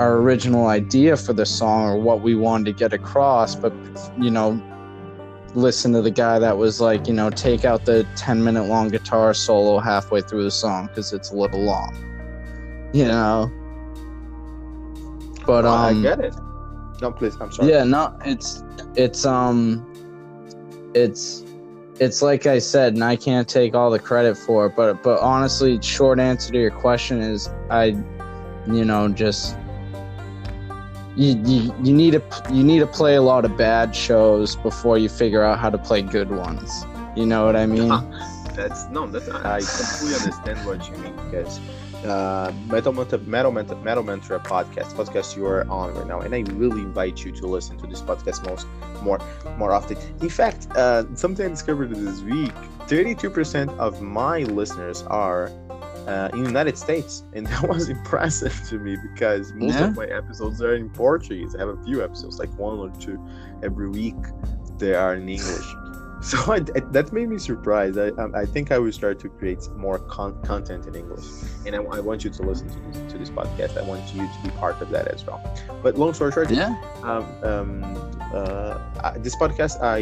[0.01, 3.71] our original idea for the song or what we wanted to get across but
[4.17, 4.59] you know
[5.53, 8.87] listen to the guy that was like you know take out the 10 minute long
[8.89, 11.93] guitar solo halfway through the song because it's a little long
[12.93, 13.51] you know
[15.45, 16.35] but Oh, um I get it.
[17.01, 17.35] No, please.
[17.39, 17.69] I'm sorry.
[17.71, 18.63] yeah no it's
[18.95, 19.85] it's um
[20.95, 21.43] it's
[21.99, 25.19] it's like i said and i can't take all the credit for it but but
[25.19, 27.85] honestly short answer to your question is i
[28.67, 29.57] you know just
[31.15, 32.21] you, you, you need to
[32.51, 35.77] you need to play a lot of bad shows before you figure out how to
[35.77, 38.07] play good ones You know what I mean?
[38.55, 41.59] That's no, that's I completely understand what you mean because
[42.03, 46.33] uh, Metal Mantra, Metal Mantra, Metal Mantra podcast, podcast you are on right now, and
[46.35, 48.67] I really invite you to listen to this podcast most
[49.01, 49.19] more
[49.57, 49.97] more often.
[50.21, 52.53] In fact, uh, something I discovered this week:
[52.87, 55.51] thirty-two percent of my listeners are
[56.07, 59.87] uh, in the United States, and that was impressive to me because most Yeah.
[59.87, 61.55] of my episodes are in Portuguese.
[61.55, 63.19] I have a few episodes, like one or two
[63.63, 64.15] every week.
[64.77, 65.75] They are in English.
[66.21, 67.97] So I, that made me surprised.
[67.97, 71.25] I, um, I think I will start to create more con- content in English,
[71.65, 73.77] and I, I want you to listen to this to this podcast.
[73.77, 75.41] I want you to be part of that as well.
[75.81, 76.75] But long story short, Yeah.
[77.01, 77.83] um, um,
[78.33, 79.97] uh, this podcast, I,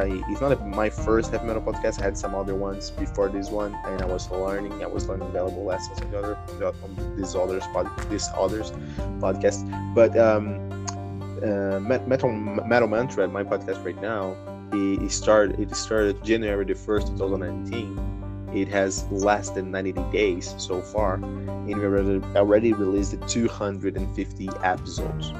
[0.00, 2.00] I it's not my first heavy metal podcast.
[2.00, 4.82] I had some other ones before this one, and I was learning.
[4.82, 6.36] I was learning valuable lessons on the other
[6.84, 8.70] on these others pod, this others
[9.18, 9.60] podcast.
[9.94, 10.44] But um,
[11.42, 14.36] uh, metal metal mantra, my podcast right now,
[14.74, 15.58] it, started.
[15.60, 17.98] It started January the first, two thousand nineteen.
[18.52, 25.32] It has less than 90 days so far, and we already, already released 250 episodes.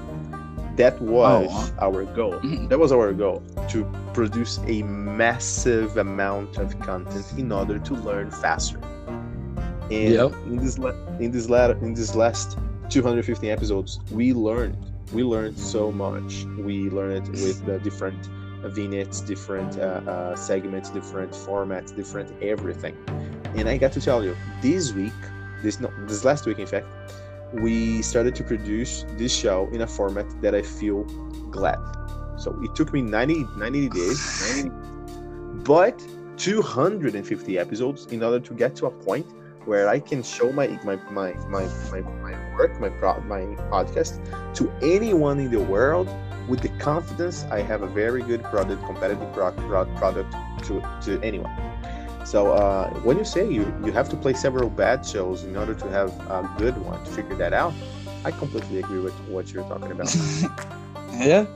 [0.77, 1.73] That was wow.
[1.81, 2.35] our goal.
[2.41, 2.69] Mhm.
[2.69, 8.31] That was our goal to produce a massive amount of content in order to learn
[8.31, 8.79] faster.
[9.91, 10.33] And Yep.
[10.47, 14.77] in this la- in this latter in this last 250 episodes, we learned
[15.13, 16.47] we learned so much.
[16.59, 18.29] We learned with the different
[18.69, 22.97] vignettes, different uh, uh, segments, different formats, different everything.
[23.57, 25.13] And I got to tell you, this week,
[25.63, 26.87] this no, this last week, in fact,
[27.53, 31.05] we started to produce this show in a format that I feel
[31.51, 31.79] glad.
[32.37, 34.71] So it took me 90, 90 days, 90,
[35.65, 36.03] but
[36.37, 39.27] 250 episodes in order to get to a point
[39.67, 44.19] where I can show my my my my my, my work, my pro, my podcast
[44.55, 46.09] to anyone in the world
[46.49, 50.33] with the confidence I have a very good product, competitive pro, pro, product
[50.67, 51.53] to to anyone.
[52.25, 55.75] So uh, when you say you you have to play several bad shows in order
[55.75, 57.75] to have a good one to figure that out,
[58.25, 60.15] I completely agree with what you're talking about.
[61.15, 61.47] Yeah.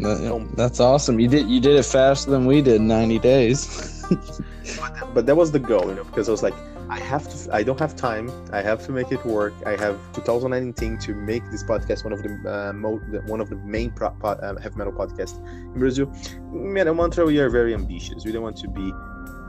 [0.00, 1.20] That- that's awesome.
[1.20, 4.04] You did you did it faster than we did 90 days.
[5.14, 6.54] but that was the goal, you know, because I was like,
[6.88, 8.30] I have to, I don't have time.
[8.52, 9.54] I have to make it work.
[9.64, 13.56] I have 2019 to make this podcast one of the uh, mo- one of the
[13.56, 15.38] main pro- po- uh, heavy metal podcasts
[15.74, 16.12] in Brazil.
[16.50, 18.24] Metal Mantra, we are very ambitious.
[18.24, 18.92] We don't want to be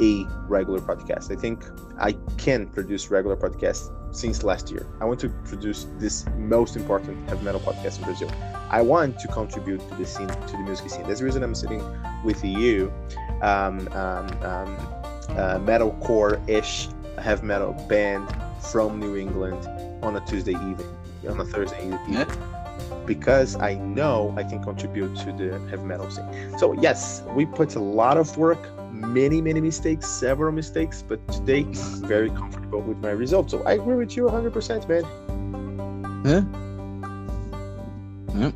[0.02, 1.32] a regular podcast.
[1.32, 1.66] I think
[2.00, 4.88] I can produce regular podcasts since last year.
[5.02, 8.32] I want to produce this most important heavy metal podcast in Brazil.
[8.70, 11.04] I want to contribute to the scene, to the music scene.
[11.04, 11.84] That's the reason I'm sitting
[12.24, 12.92] with you.
[13.42, 14.78] Um, um, um,
[15.30, 15.60] uh,
[17.18, 18.28] metalcore-ish heavy metal band
[18.72, 19.68] from New England
[20.04, 20.88] on a Tuesday evening,
[21.30, 22.26] on a Thursday evening, Yeah.
[23.06, 26.58] because I know I can contribute to the heavy metal scene.
[26.58, 28.60] So yes, we put a lot of work,
[28.92, 31.66] many many mistakes, several mistakes, but today
[32.08, 33.52] very comfortable with my results.
[33.52, 35.04] So I agree with you 100%, man.
[36.26, 36.44] Yeah.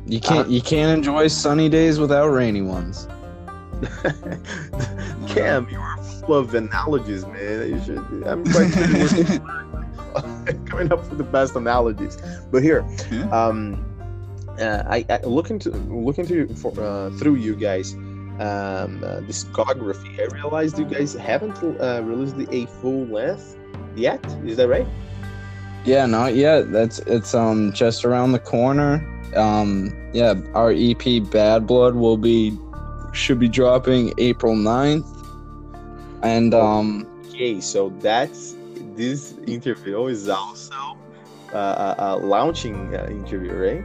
[0.06, 0.50] You can't uh-huh.
[0.50, 3.08] you can't enjoy sunny days without rainy ones.
[5.28, 7.68] Cam, you are of analogies, man.
[7.70, 9.40] You should, I'm quite sure you
[10.14, 12.18] were coming up with the best analogies.
[12.50, 13.28] But here, Yeah.
[13.30, 13.84] um,
[14.60, 20.20] uh, I, I look into look into for, uh, through you guys um, uh, discography.
[20.20, 23.56] I realized you guys haven't uh, released the, a full length
[23.96, 24.24] yet.
[24.44, 24.86] Is that right?
[25.84, 26.70] Yeah, not yet.
[26.72, 29.00] That's it's um just around the corner.
[29.36, 32.52] Um yeah, our EP Bad Blood will be
[33.12, 35.06] should be dropping April 9th.
[36.22, 38.56] And um Okay, so that's
[38.96, 40.98] this interview is also
[41.52, 43.84] uh, a, a launching uh, interview, right?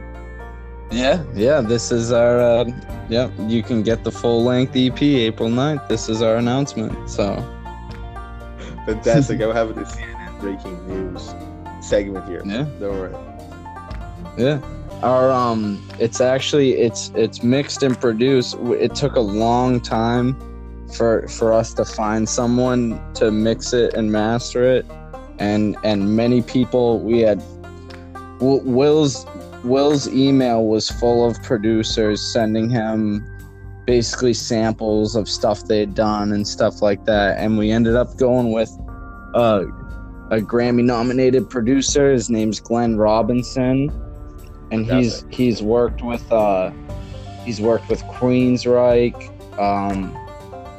[0.90, 2.64] yeah, yeah, this is our uh
[3.08, 5.88] yeah, you can get the full length EP April 9th.
[5.88, 6.96] This is our announcement.
[7.08, 7.44] So
[8.86, 9.40] Fantastic.
[9.40, 11.34] I'll have the CNN breaking news
[11.80, 12.42] segment here.
[12.44, 12.66] Yeah.
[12.78, 13.16] Don't worry.
[14.36, 14.60] Yeah.
[15.02, 18.56] Our um it's actually it's it's mixed and produced.
[18.60, 20.36] It took a long time
[20.94, 24.86] for for us to find someone to mix it and master it.
[25.38, 27.42] And and many people we had
[28.40, 29.26] Will's
[29.64, 33.26] Will's email was full of producers sending him
[33.86, 38.16] basically samples of stuff they had done and stuff like that and we ended up
[38.16, 38.68] going with
[39.34, 39.64] uh
[40.30, 42.12] a Grammy nominated producer.
[42.12, 43.90] His name's Glen Robinson.
[44.72, 46.72] And he's he's worked with uh
[47.44, 50.12] he's worked with Queensryche, um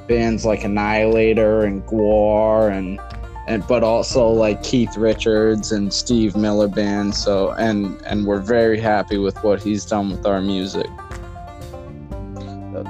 [0.07, 2.99] bands like Annihilator and Gwar and
[3.47, 7.15] and but also like Keith Richards and Steve Miller band.
[7.15, 10.87] So and and we're very happy with what he's done with our music.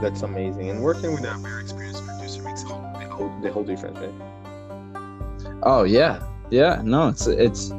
[0.02, 0.70] That's amazing.
[0.70, 3.98] And working with a very experienced producer makes the whole, the whole, the whole difference,
[4.00, 5.60] right?
[5.64, 6.82] Oh yeah, yeah.
[6.84, 7.72] No, it's it's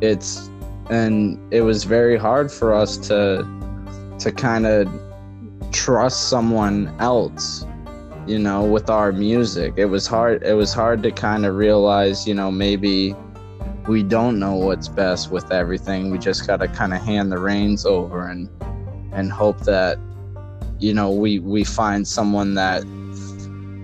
[0.00, 0.48] it's
[0.90, 3.46] and it was very hard for us to
[4.18, 4.88] to kind of
[5.70, 7.64] trust someone else
[8.28, 9.74] you know with our music.
[9.76, 13.16] It was hard it was hard to kind of realize you know maybe
[13.88, 16.10] we don't know what's best with everything.
[16.10, 18.48] We just got to kind of hand the reins over and
[19.12, 19.98] and hope that
[20.78, 22.82] you know we we find someone that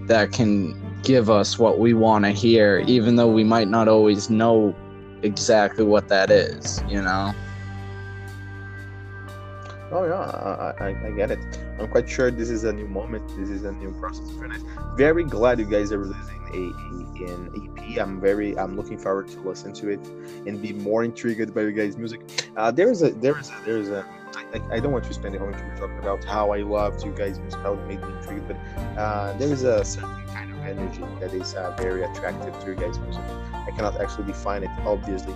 [0.07, 4.31] that can give us what we want to hear even though we might not always
[4.31, 4.75] know
[5.23, 7.35] exactly what that is you know
[9.97, 11.39] Oh yeah, I, I, I get it.
[11.79, 13.29] I'm quite sure this is a new moment.
[13.39, 14.63] This is a new process it.
[14.97, 18.03] Very glad you guys are releasing a, a an EP.
[18.03, 20.01] I'm very I'm looking forward to listen to it
[20.49, 22.23] and be more intrigued by you guys' music.
[22.57, 24.05] Uh, there is a there is a there is a
[24.53, 27.13] I, I don't want to spend the whole interview talking about how I loved you
[27.13, 28.57] guys' music, how it made me intrigued, but
[28.99, 32.75] uh, there is a certain kind of energy that is uh, very attractive to you
[32.75, 33.23] guys' music.
[33.53, 35.35] I cannot actually define it, obviously,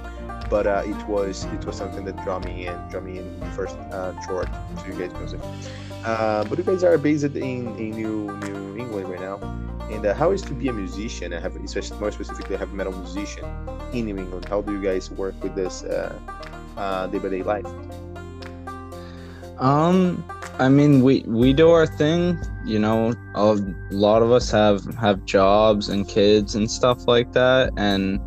[0.50, 3.76] but uh, it was it was something that drew me in, drew me in first
[3.92, 5.40] uh, short to you guys' music.
[6.04, 9.36] Uh, but you guys are based in, in New New England right now,
[9.90, 11.32] and uh, how is to be a musician?
[11.32, 13.44] I have especially more specifically, a heavy metal musician
[13.92, 14.46] in New England.
[14.46, 17.66] How do you guys work with this day by day life?
[19.58, 20.24] Um,
[20.58, 22.38] I mean, we we do our thing.
[22.64, 23.54] You know, a
[23.90, 28.20] lot of us have have jobs and kids and stuff like that, and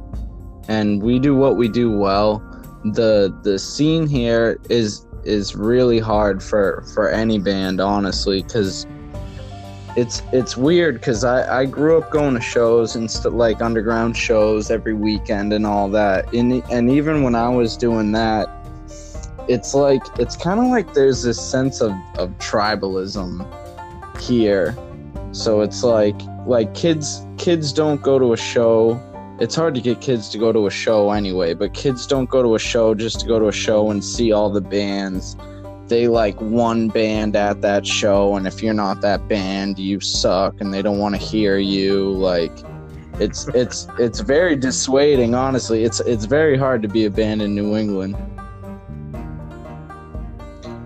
[0.72, 2.42] and we do what we do well.
[2.84, 8.88] the The scene here is is really hard for for any band, honestly, because
[9.98, 14.16] it's it's weird because I, I grew up going to shows and st- like underground
[14.16, 18.48] shows every weekend and all that and, and even when I was doing that
[19.50, 23.46] it's like it's kind of like there's this sense of, of tribalism
[24.22, 24.78] here
[25.34, 26.16] so it's like
[26.48, 28.98] like kids kids don't go to a show
[29.42, 32.44] it's hard to get kids to go to a show anyway but kids don't go
[32.44, 35.36] to a show just to go to a show and see all the bands
[35.88, 40.62] they like one band at that show and if you're not that band you suck
[40.62, 42.52] and they don't want to hear you like
[43.20, 47.56] it's it's it's very dissuading honestly it's it's very hard to be a band in
[47.56, 48.16] new england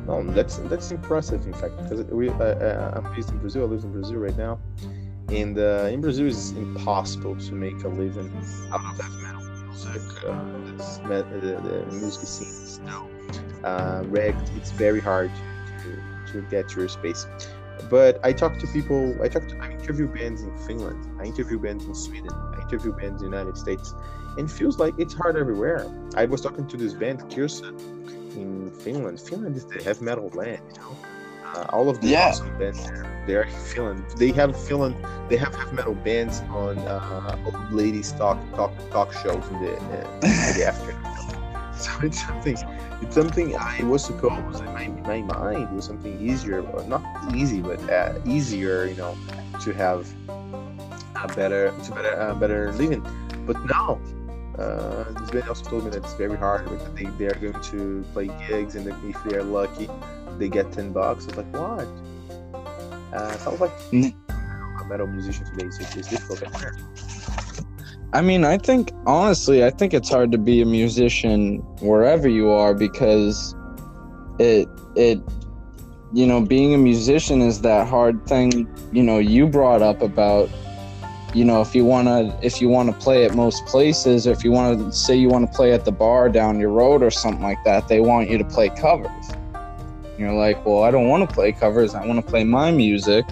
[0.07, 1.45] Oh, that's that's impressive.
[1.47, 3.63] In fact, because we uh, uh, I'm based in Brazil.
[3.63, 4.59] I live in Brazil right now,
[5.29, 8.31] and uh, in Brazil it's impossible to make a living
[8.71, 10.01] out of heavy metal music.
[10.23, 10.41] Uh,
[11.07, 13.07] the, the, music scene is now
[13.63, 14.51] uh, wrecked.
[14.55, 15.31] It's very hard
[15.83, 17.25] to, to, to get your space.
[17.89, 19.15] But I talk to people.
[19.21, 19.57] I talk to.
[19.59, 21.05] I interview bands in Finland.
[21.19, 22.31] I interview bands in Sweden.
[22.31, 23.93] I interview bands in the United States,
[24.37, 25.85] and feels like it's hard everywhere.
[26.15, 27.69] I was talking to this band, Kirsa
[28.37, 29.19] in Finland.
[29.19, 30.97] Finland is the heavy metal land, you know.
[31.55, 32.29] Uh, all of the yeah.
[32.29, 32.91] awesome bands
[33.25, 34.03] they're in Finland.
[34.17, 34.95] They have Finland.
[35.29, 39.73] They have heavy metal bands on uh, old ladies talk talk talk shows in the,
[39.77, 41.01] uh, in the afternoon.
[41.77, 42.57] So it's something.
[43.01, 47.03] It's something I was supposed in my, my mind was something easier, or not
[47.33, 49.17] easy, but uh, easier, you know,
[49.61, 53.05] to have a better, to better, uh, better living.
[53.45, 53.99] But now
[54.57, 57.61] uh, this band also told me that it's very hard because they, they are going
[57.61, 59.89] to play gigs and if they are lucky,
[60.39, 61.25] they get 10 bucks.
[61.25, 61.87] It's like, what?
[63.13, 64.13] Uh, sounds like mm.
[64.29, 66.43] a metal musician today is it's difficult.
[68.13, 72.49] I mean, I think, honestly, I think it's hard to be a musician wherever you
[72.49, 73.55] are because
[74.39, 75.19] it, it,
[76.13, 80.49] you know, being a musician is that hard thing, you know, you brought up about
[81.35, 84.31] you know if you want to if you want to play at most places or
[84.31, 87.03] if you want to say you want to play at the bar down your road
[87.03, 89.34] or something like that they want you to play covers
[90.17, 93.25] you're like well i don't want to play covers i want to play my music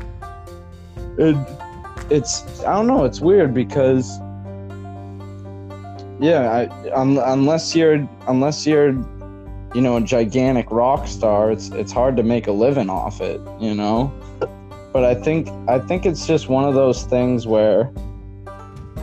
[1.17, 1.35] it,
[2.09, 4.19] it's i don't know it's weird because
[6.19, 8.91] yeah I, um, unless you're unless you're
[9.73, 13.41] you know a gigantic rock star it's it's hard to make a living off it
[13.59, 14.13] you know
[14.93, 17.91] but I think I think it's just one of those things where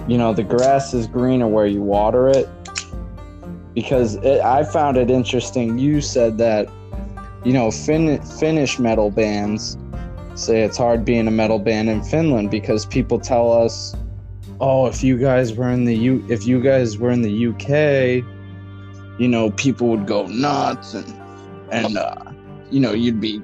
[0.07, 2.49] you know the grass is greener where you water it
[3.75, 5.79] because it, I found it interesting.
[5.79, 6.69] You said that
[7.45, 9.77] you know fin- Finnish metal bands
[10.35, 13.95] say it's hard being a metal band in Finland because people tell us,
[14.61, 18.25] oh, if you guys were in the U, if you guys were in the UK,
[19.19, 21.15] you know people would go nuts and
[21.71, 22.33] and uh,
[22.71, 23.41] you know you'd be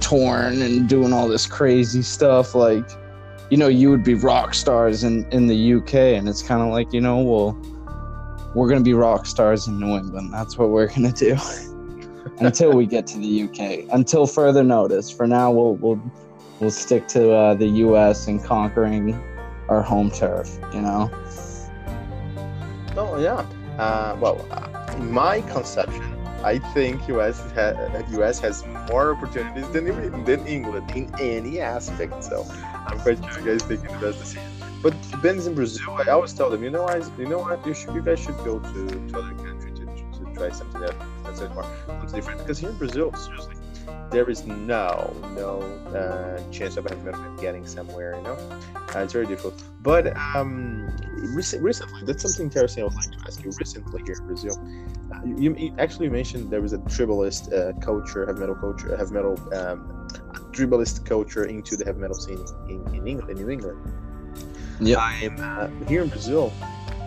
[0.00, 2.54] torn and doing all this crazy stuff.
[2.54, 2.88] Like
[3.50, 6.68] you know you would be rock stars in in the UK and it's kind of
[6.68, 7.56] like you know well
[8.54, 10.32] we're going to be rock stars in New England.
[10.32, 11.36] That's what we're going to do
[12.38, 16.00] until we get to the UK until further notice for now we'll we'll
[16.60, 18.26] we'll stick to uh, the U.S.
[18.26, 19.14] and conquering
[19.68, 20.58] our home turf.
[20.72, 21.10] You know.
[22.96, 23.46] Oh yeah.
[23.78, 30.24] Uh, well, uh, in my conception, I think US ha- US has more opportunities than
[30.24, 32.22] than England in any aspect.
[32.24, 32.46] So
[32.86, 34.50] I'm quite sure you guys think the best decision.
[34.82, 35.96] But Ben's in Brazil.
[35.96, 38.36] I always tell them, you know, I, you know what, you should, you guys should
[38.44, 39.53] go to, to other to
[40.34, 42.40] try something that that's something different.
[42.40, 43.56] Because here in Brazil, seriously,
[44.10, 45.62] there is no no
[45.94, 46.86] uh, chance of
[47.40, 48.16] getting somewhere.
[48.16, 48.38] You know,
[48.94, 49.62] uh, it's very difficult.
[49.82, 50.88] But um,
[51.34, 53.50] recent, recently, that's something interesting I would like to ask you.
[53.58, 54.58] Recently, here in Brazil,
[55.12, 59.12] uh, you, you, actually mentioned there was a tribalist uh, culture, heavy metal culture, heavy
[59.12, 60.08] metal um,
[60.52, 63.78] tribalist culture into the heavy metal scene in, in England, in New England.
[64.80, 66.52] Yeah, I'm uh, here in Brazil.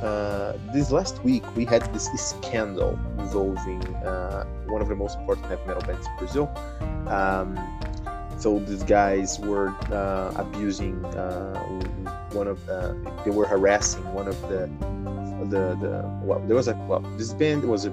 [0.01, 5.47] Uh, this last week we had this scandal involving uh, one of the most important
[5.47, 6.47] heavy metal bands in Brazil.
[7.07, 7.57] Um,
[8.37, 11.59] so these guys were uh, abusing uh,
[12.33, 12.93] one of uh,
[13.25, 14.69] they were harassing one of the
[15.49, 17.91] the the well there was a well this band was a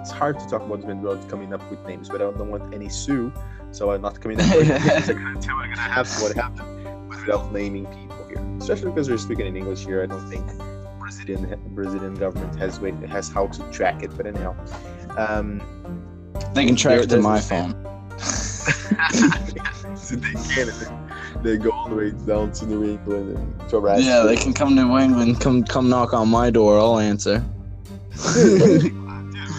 [0.00, 2.50] it's hard to talk about this band without coming up with names but I don't
[2.50, 3.32] want any sue
[3.72, 7.08] so I'm not coming up with names I'm gonna tell I'm gonna have what happened
[7.08, 10.46] without naming people here especially because we're speaking in English here I don't think
[11.16, 14.16] Brazilian Brazilian government has way has how to track it.
[14.16, 14.54] But anyhow,
[15.16, 15.60] um,
[16.54, 17.72] they can track it to my phone.
[19.96, 20.70] so they can.
[21.42, 24.04] They go all the way down to New England and to Alaska.
[24.04, 25.40] Yeah, they can come to New England.
[25.40, 26.78] Come come knock on my door.
[26.78, 27.44] I'll answer.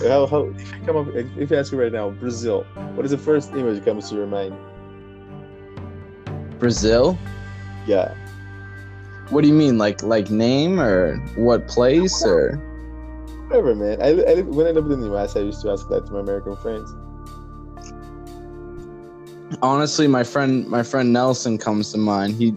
[0.08, 2.64] how, how, if you come up, if you ask me right now, Brazil,
[2.95, 4.56] what is the first image that comes to your mind?
[6.60, 7.18] Brazil.
[7.86, 8.16] Yeah.
[9.30, 12.57] What do you mean, like like name or what place or?
[13.47, 14.01] Whatever, man.
[14.01, 16.19] I, I when I lived in the US, I used to ask that to my
[16.19, 16.93] American friends.
[19.61, 22.36] Honestly, my friend my friend Nelson comes to mind.
[22.36, 22.55] He,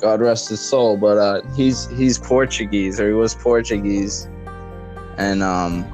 [0.00, 4.28] God rest his soul, but uh, he's he's Portuguese or he was Portuguese,
[5.16, 5.84] and um,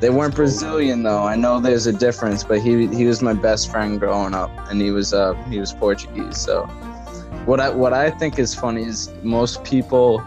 [0.00, 1.24] they weren't Brazilian though.
[1.24, 4.80] I know there's a difference, but he he was my best friend growing up, and
[4.80, 6.68] he was uh he was Portuguese, so
[7.46, 10.22] what I what I think is funny is most people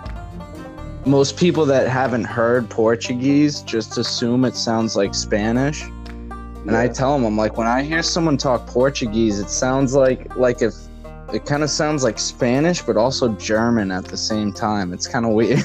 [1.06, 5.84] most people that haven't heard Portuguese just assume it sounds like Spanish.
[5.84, 6.82] And yeah.
[6.82, 10.62] I tell them I'm like when I hear someone talk Portuguese it sounds like like
[10.62, 10.74] if
[11.34, 14.94] it kind of sounds like Spanish but also German at the same time.
[14.94, 15.64] It's kind of weird.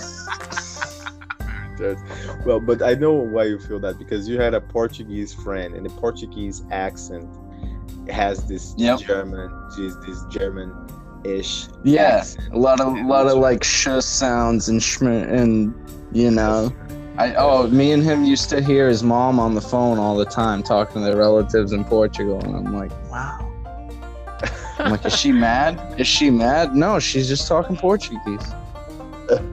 [2.47, 5.85] well, but I know why you feel that because you had a Portuguese friend and
[5.85, 7.29] the Portuguese accent
[8.09, 9.01] has this yep.
[9.01, 10.73] German, this German
[11.25, 11.69] ish.
[11.85, 15.75] Yeah, a lot of a lot of like sh sounds and sh and
[16.13, 16.73] you know.
[17.19, 20.27] I oh me and him used to hear his mom on the phone all the
[20.27, 23.43] time talking to their relatives in Portugal, and I'm like, wow.
[24.79, 25.99] I'm like, is she mad?
[25.99, 26.75] Is she mad?
[26.75, 28.53] No, she's just talking Portuguese.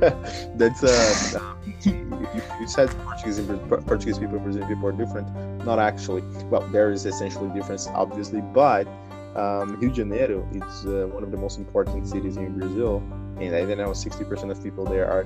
[0.56, 1.92] That's uh, you,
[2.60, 5.28] you, said Portuguese and Portuguese people and Brazilian people are different.
[5.66, 6.22] Not actually.
[6.50, 8.88] Well, there is essentially difference, obviously, but
[9.36, 13.02] um, Rio de Janeiro is uh, one of the most important cities in Brazil,
[13.40, 15.24] and I know 60% of people there are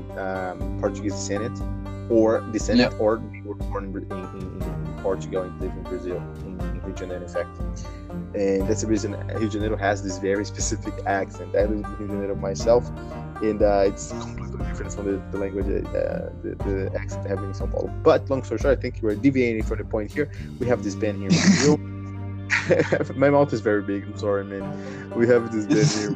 [0.51, 1.60] um, Portuguese descendant
[2.10, 3.01] or descendant yep.
[3.01, 6.97] or were born in, in, in, Portugal and live in Brazil, in, in Rio de
[6.97, 7.60] Janeiro, in fact.
[8.34, 11.55] And that's the reason Rio de Janeiro has this very specific accent.
[11.55, 12.89] I live in Rio de Janeiro myself,
[13.41, 17.51] and uh, it's completely different from the, the language, uh, the, the accent have in
[17.51, 17.88] São Paulo.
[18.03, 20.32] But long story short, I think we're deviating from the point here.
[20.60, 21.80] We have this band here in Brazil.
[23.15, 24.03] my mouth is very big.
[24.03, 25.11] I'm sorry, man.
[25.15, 26.15] We have this band here.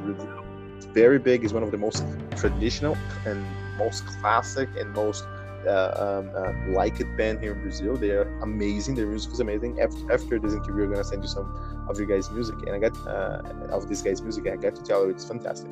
[0.77, 1.43] It's very big.
[1.43, 2.03] It's one of the most
[2.35, 3.45] traditional and
[3.77, 5.25] most classic and most
[5.67, 7.95] uh, um, uh, liked band here in Brazil.
[7.95, 8.95] They are amazing.
[8.95, 9.79] Their music is amazing.
[9.79, 12.79] After, after this interview, I'm gonna send you some of your guys' music, and I
[12.79, 14.45] got uh, of this guy's music.
[14.45, 15.71] and I got to tell you, it's fantastic.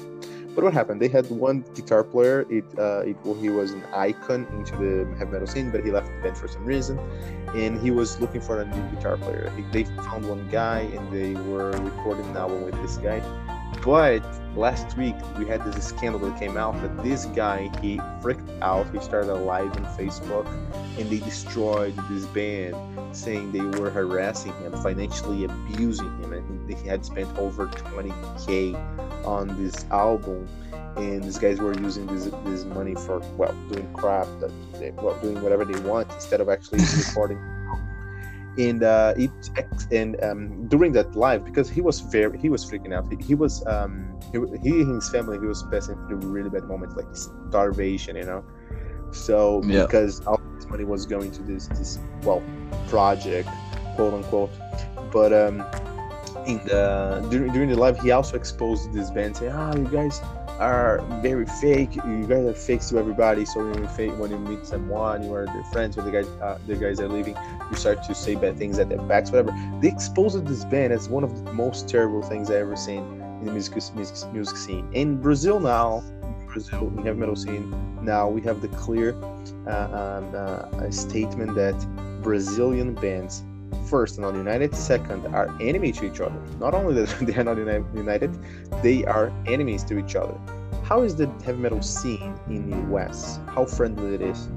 [0.55, 1.01] But what happened?
[1.01, 2.45] They had one guitar player.
[2.49, 5.91] It, uh, it well, he was an icon into the heavy metal scene, but he
[5.91, 6.99] left the band for some reason,
[7.55, 9.51] and he was looking for a new guitar player.
[9.55, 13.21] He, they found one guy, and they were recording an album with this guy.
[13.85, 14.23] But
[14.57, 18.91] last week we had this scandal that came out that this guy he freaked out.
[18.91, 20.47] He started a live on Facebook,
[20.97, 22.75] and they destroyed this band,
[23.15, 29.47] saying they were harassing him, financially abusing him, and he had spent over 20k on
[29.63, 30.47] this album
[30.97, 35.17] and these guys were using this this money for well doing crap that they, well
[35.21, 37.39] doing whatever they want instead of actually recording.
[38.57, 39.31] And uh, it
[39.91, 43.05] and um, during that live because he was very he was freaking out.
[43.11, 46.65] He, he was um he, he and his family he was passing through really bad
[46.65, 48.43] moments like starvation you know?
[49.11, 49.85] So yeah.
[49.85, 52.43] because all this money was going to this this well
[52.87, 53.47] project
[53.95, 54.51] quote unquote.
[55.11, 55.63] But um
[56.45, 60.21] in the during, during the live, he also exposed this band, saying, "Ah, you guys
[60.59, 61.95] are very fake.
[61.95, 63.45] You guys are fake to everybody.
[63.45, 66.27] So when you fake, when you meet someone, you are their friends, when the guys
[66.41, 67.35] uh, the guys are leaving,
[67.69, 71.09] you start to say bad things at their backs, whatever." They exposed this band as
[71.09, 73.03] one of the most terrible things I ever seen
[73.39, 76.03] in the music music, music scene in Brazil now.
[76.47, 79.15] Brazil, we have metal scene now, we have the clear
[79.67, 81.75] uh, um, uh, statement that
[82.21, 83.43] Brazilian bands
[83.89, 86.39] first and not united, second are enemy to each other.
[86.59, 88.31] Not only that they are not united,
[88.83, 90.37] they are enemies to each other.
[90.83, 93.39] How is the heavy metal scene in the US?
[93.47, 94.47] How friendly it is?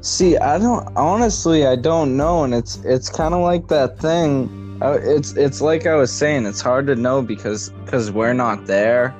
[0.00, 4.78] See, I don't honestly, I don't know, and it's it's kind of like that thing.
[4.80, 8.66] Uh, it's it's like I was saying, it's hard to know because because we're not
[8.66, 9.12] there,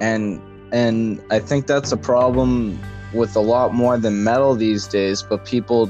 [0.00, 0.40] and
[0.72, 2.76] and I think that's a problem
[3.14, 5.22] with a lot more than metal these days.
[5.22, 5.88] But people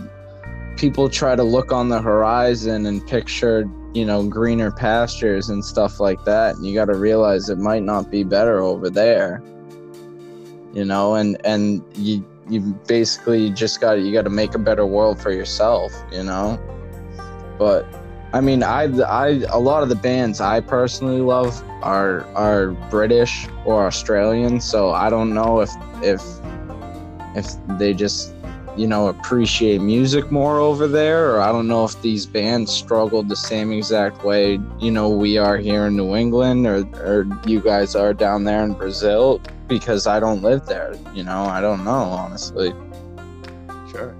[0.81, 6.01] people try to look on the horizon and picture you know greener pastures and stuff
[6.01, 9.43] like that and you got to realize it might not be better over there.
[10.73, 14.87] You know and and you you basically just got you got to make a better
[14.87, 16.59] world for yourself you know?
[17.59, 17.85] But
[18.33, 23.49] i mean i i a lot of the bands i personally love are are british
[23.65, 25.71] or australian so i don't know if
[26.01, 26.23] if
[27.35, 28.33] if they just
[28.81, 33.29] you know appreciate music more over there or i don't know if these bands struggled
[33.29, 37.61] the same exact way you know we are here in new england or, or you
[37.61, 41.85] guys are down there in brazil because i don't live there you know i don't
[41.85, 42.73] know honestly.
[43.91, 44.15] Sure.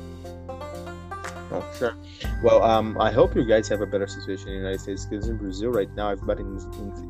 [1.53, 1.95] Oh sure
[2.43, 5.29] well um i hope you guys have a better situation in the united states because
[5.29, 6.45] in brazil right now everybody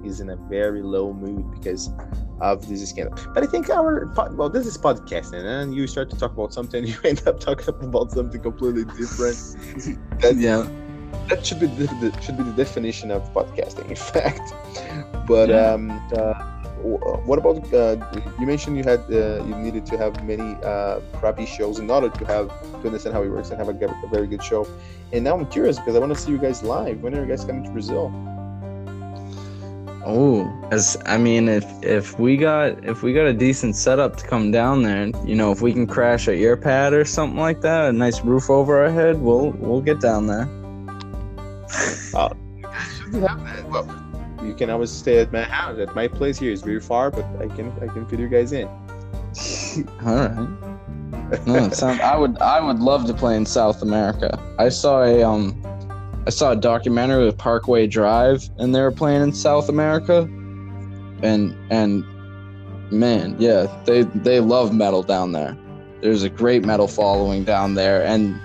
[0.05, 1.91] is in a very low mood because
[2.41, 3.19] of this scandal.
[3.35, 6.87] But I think our well, this is podcasting, and you start to talk about something,
[6.87, 9.37] you end up talking about something completely different.
[10.21, 10.69] that, yeah,
[11.29, 14.53] that should be the, the, should be the definition of podcasting, in fact.
[15.27, 15.73] But yeah.
[15.73, 17.97] um, uh, what about uh,
[18.39, 22.09] you mentioned you had uh, you needed to have many uh, crappy shows in order
[22.09, 22.49] to have
[22.81, 24.67] to understand how it works and have a, a very good show.
[25.13, 27.03] And now I'm curious because I want to see you guys live.
[27.03, 28.13] When are you guys coming to Brazil?
[30.07, 34.27] Oh, as I mean, if if we got if we got a decent setup to
[34.27, 37.61] come down there, you know, if we can crash at your pad or something like
[37.61, 40.49] that, a nice roof over our head, we'll we'll get down there.
[42.15, 42.35] uh,
[43.69, 44.00] well,
[44.43, 45.79] you can always stay at my house.
[45.79, 48.53] At my place here is very far, but I can I can fit you guys
[48.53, 48.67] in.
[50.05, 51.47] All right.
[51.47, 54.39] No, sound, I would I would love to play in South America.
[54.59, 55.61] I saw a um
[56.27, 60.23] I saw a documentary with Parkway Drive, and they were playing in South America,
[61.23, 62.05] and and
[62.91, 65.57] man, yeah, they they love metal down there.
[66.03, 68.41] There's a great metal following down there, and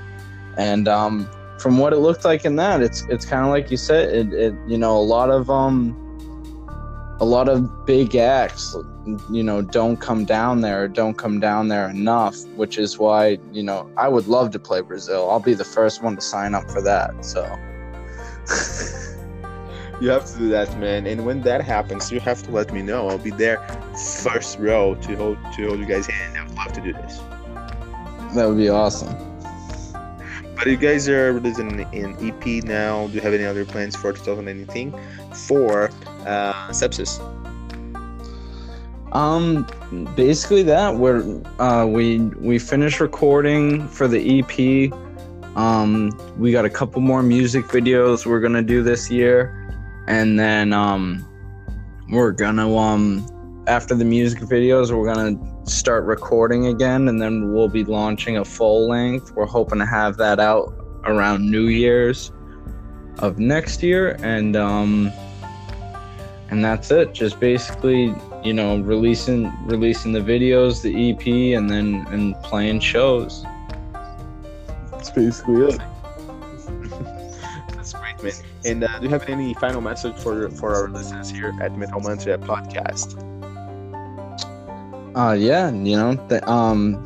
[0.58, 1.30] and um,
[1.60, 4.34] from what it looked like in that, it's it's kind of like you said, it,
[4.34, 5.96] it you know a lot of um
[7.20, 8.76] a lot of big acts
[9.32, 13.64] you know don't come down there don't come down there enough which is why you
[13.64, 15.30] know i would love to play brazil.
[15.30, 17.44] I'll be the first one to sign up for that so.
[20.02, 22.82] You have to do that man and when that happens you have to let me
[22.82, 23.08] know.
[23.08, 23.66] I'll be there
[24.22, 26.38] first row to hold to hold you guys hand.
[26.38, 27.20] I would love to do this.
[28.36, 29.35] That would be awesome
[30.56, 33.08] but you guys are releasing an ep now.
[33.08, 34.94] Do you have any other plans for 2019
[35.48, 35.90] for
[36.26, 37.20] uh, sepsis?
[39.12, 39.66] Um,
[40.16, 44.92] basically that we're uh, we we finished recording for the EP.
[45.56, 49.72] Um, we got a couple more music videos we're gonna do this year,
[50.08, 51.26] and then um,
[52.10, 53.26] we're gonna um
[53.68, 58.46] after the music videos we're gonna start recording again, and then we'll be launching a
[58.46, 59.32] full length.
[59.32, 62.32] We're hoping to have that out around New Year's
[63.20, 65.12] of next year, and um,
[66.50, 67.14] and that's it.
[67.14, 68.14] Just basically
[68.46, 73.44] you know, releasing releasing the videos, the EP, and then and playing shows.
[74.92, 75.82] That's basically it.
[77.70, 78.34] That's great, man.
[78.64, 82.00] And uh, do you have any final message for for our listeners here at Metal
[82.00, 83.35] Mantra Podcast?
[85.16, 87.02] Uh, yeah, you know, th- um,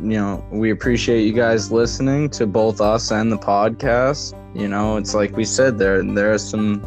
[0.00, 4.34] you know, we appreciate you guys listening to both us and the podcast.
[4.58, 6.82] You know, it's like we said there there are some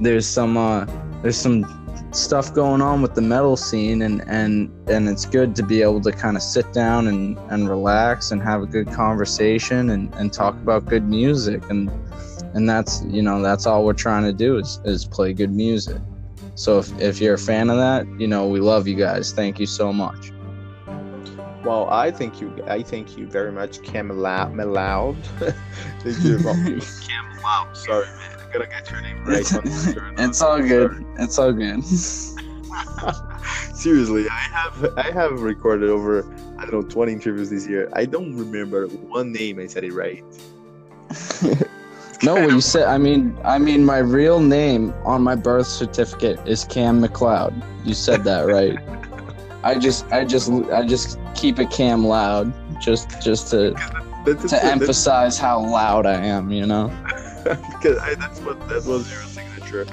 [0.00, 0.86] there's some uh
[1.20, 1.66] there's some
[2.12, 6.00] stuff going on with the metal scene and and and it's good to be able
[6.02, 10.32] to kind of sit down and and relax and have a good conversation and and
[10.32, 11.90] talk about good music and
[12.54, 16.00] and that's you know that's all we're trying to do is is play good music
[16.54, 19.58] so if, if you're a fan of that you know we love you guys thank
[19.58, 20.32] you so much
[21.64, 25.16] well i thank you i thank you very much cam loud
[26.00, 26.38] thank you
[27.06, 29.54] cam loud sorry man I gonna get your name right.
[29.54, 30.14] on the turn.
[30.16, 31.04] It's all good.
[31.18, 31.84] It's all good.
[33.74, 36.24] Seriously, I have I have recorded over
[36.58, 37.90] I don't know 20 interviews this year.
[37.94, 40.24] I don't remember one name I said it right.
[42.24, 42.84] No, what you said.
[42.84, 47.62] I mean, I mean, my real name on my birth certificate is Cam McLeod.
[47.84, 48.78] You said that right.
[49.62, 53.72] I just, I just, I just keep it Cam loud, just, just to
[54.24, 56.50] to emphasize how loud I am.
[56.50, 56.88] You know.
[57.44, 59.86] because I, that's what that was your signature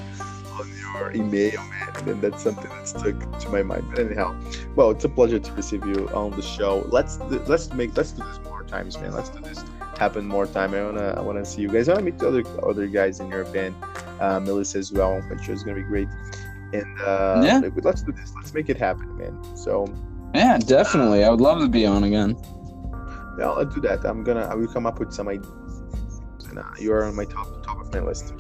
[0.57, 3.86] on your email, man, and that's something that stuck to my mind.
[3.89, 4.36] But anyhow,
[4.75, 6.88] well, it's a pleasure to receive you on the show.
[6.89, 9.11] Let's let's make let's do this more times, man.
[9.11, 9.63] Let's do this
[10.01, 10.73] happen more time.
[10.73, 11.87] I wanna I wanna see you guys.
[11.87, 13.75] I wanna meet the other other guys in your band,
[14.19, 15.13] uh, Melissa as well.
[15.31, 16.09] I'm sure it's gonna be great.
[16.73, 17.59] And uh, Yeah.
[17.87, 18.29] let's do this.
[18.37, 19.35] Let's make it happen, man.
[19.65, 19.73] So
[20.33, 21.23] Yeah, definitely.
[21.25, 22.31] I would love to be on again.
[23.39, 23.99] yeah, I'll do that.
[24.09, 25.51] I'm gonna I will come up with some ideas.
[26.49, 28.33] And, uh, you are on my top top of my list.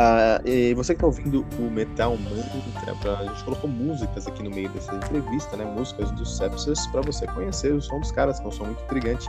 [0.00, 4.44] Ah, e você que tá ouvindo o Metal Mantra, pra, a gente colocou músicas aqui
[4.44, 5.64] no meio dessa entrevista, né?
[5.64, 8.80] Músicas do Sepsis, pra você conhecer o som dos caras, que é um som muito
[8.84, 9.28] intrigante,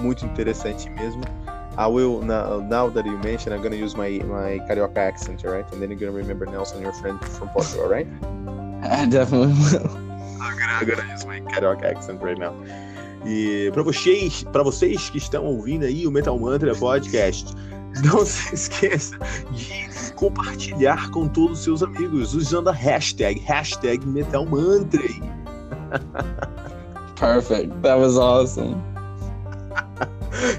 [0.00, 1.22] muito interessante mesmo.
[1.78, 5.72] I will now, now that you mentioned, I'm gonna use my my carioca accent, alright?
[5.72, 8.08] And then you're gonna remember Nelson, your friend from Portugal, alright?
[8.82, 9.86] I definitely will.
[10.42, 12.56] I'm gonna, I'm gonna use my carioca accent right now.
[13.24, 17.54] E para vocês, para vocês que estão ouvindo aí o Metal Mantra Podcast,
[18.04, 19.18] não se esqueça
[19.52, 25.02] de compartilhar com todos os seus amigos usando a hashtag, hashtag Metal Mantra.
[27.16, 27.72] Perfect.
[27.82, 28.80] That was awesome.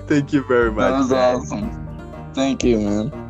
[0.08, 1.00] Thank you very That much.
[1.00, 1.36] was man.
[1.36, 1.70] awesome.
[2.34, 3.29] Thank you, man.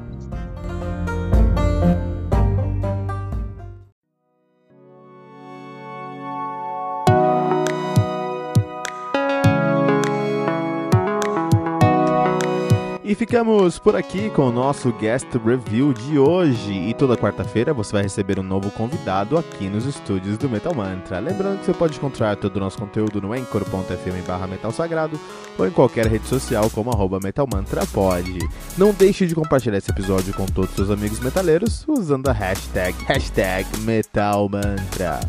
[13.29, 16.73] Ficamos por aqui com o nosso guest review de hoje.
[16.73, 21.19] E toda quarta-feira você vai receber um novo convidado aqui nos estúdios do Metal Mantra.
[21.19, 25.19] Lembrando que você pode encontrar todo o nosso conteúdo no anchor.fm barra Metal Sagrado
[25.59, 28.39] ou em qualquer rede social como arroba Metal Mantra pode.
[28.75, 32.97] Não deixe de compartilhar esse episódio com todos os seus amigos metaleiros usando a hashtag,
[33.05, 35.19] hashtag Metal Mantra.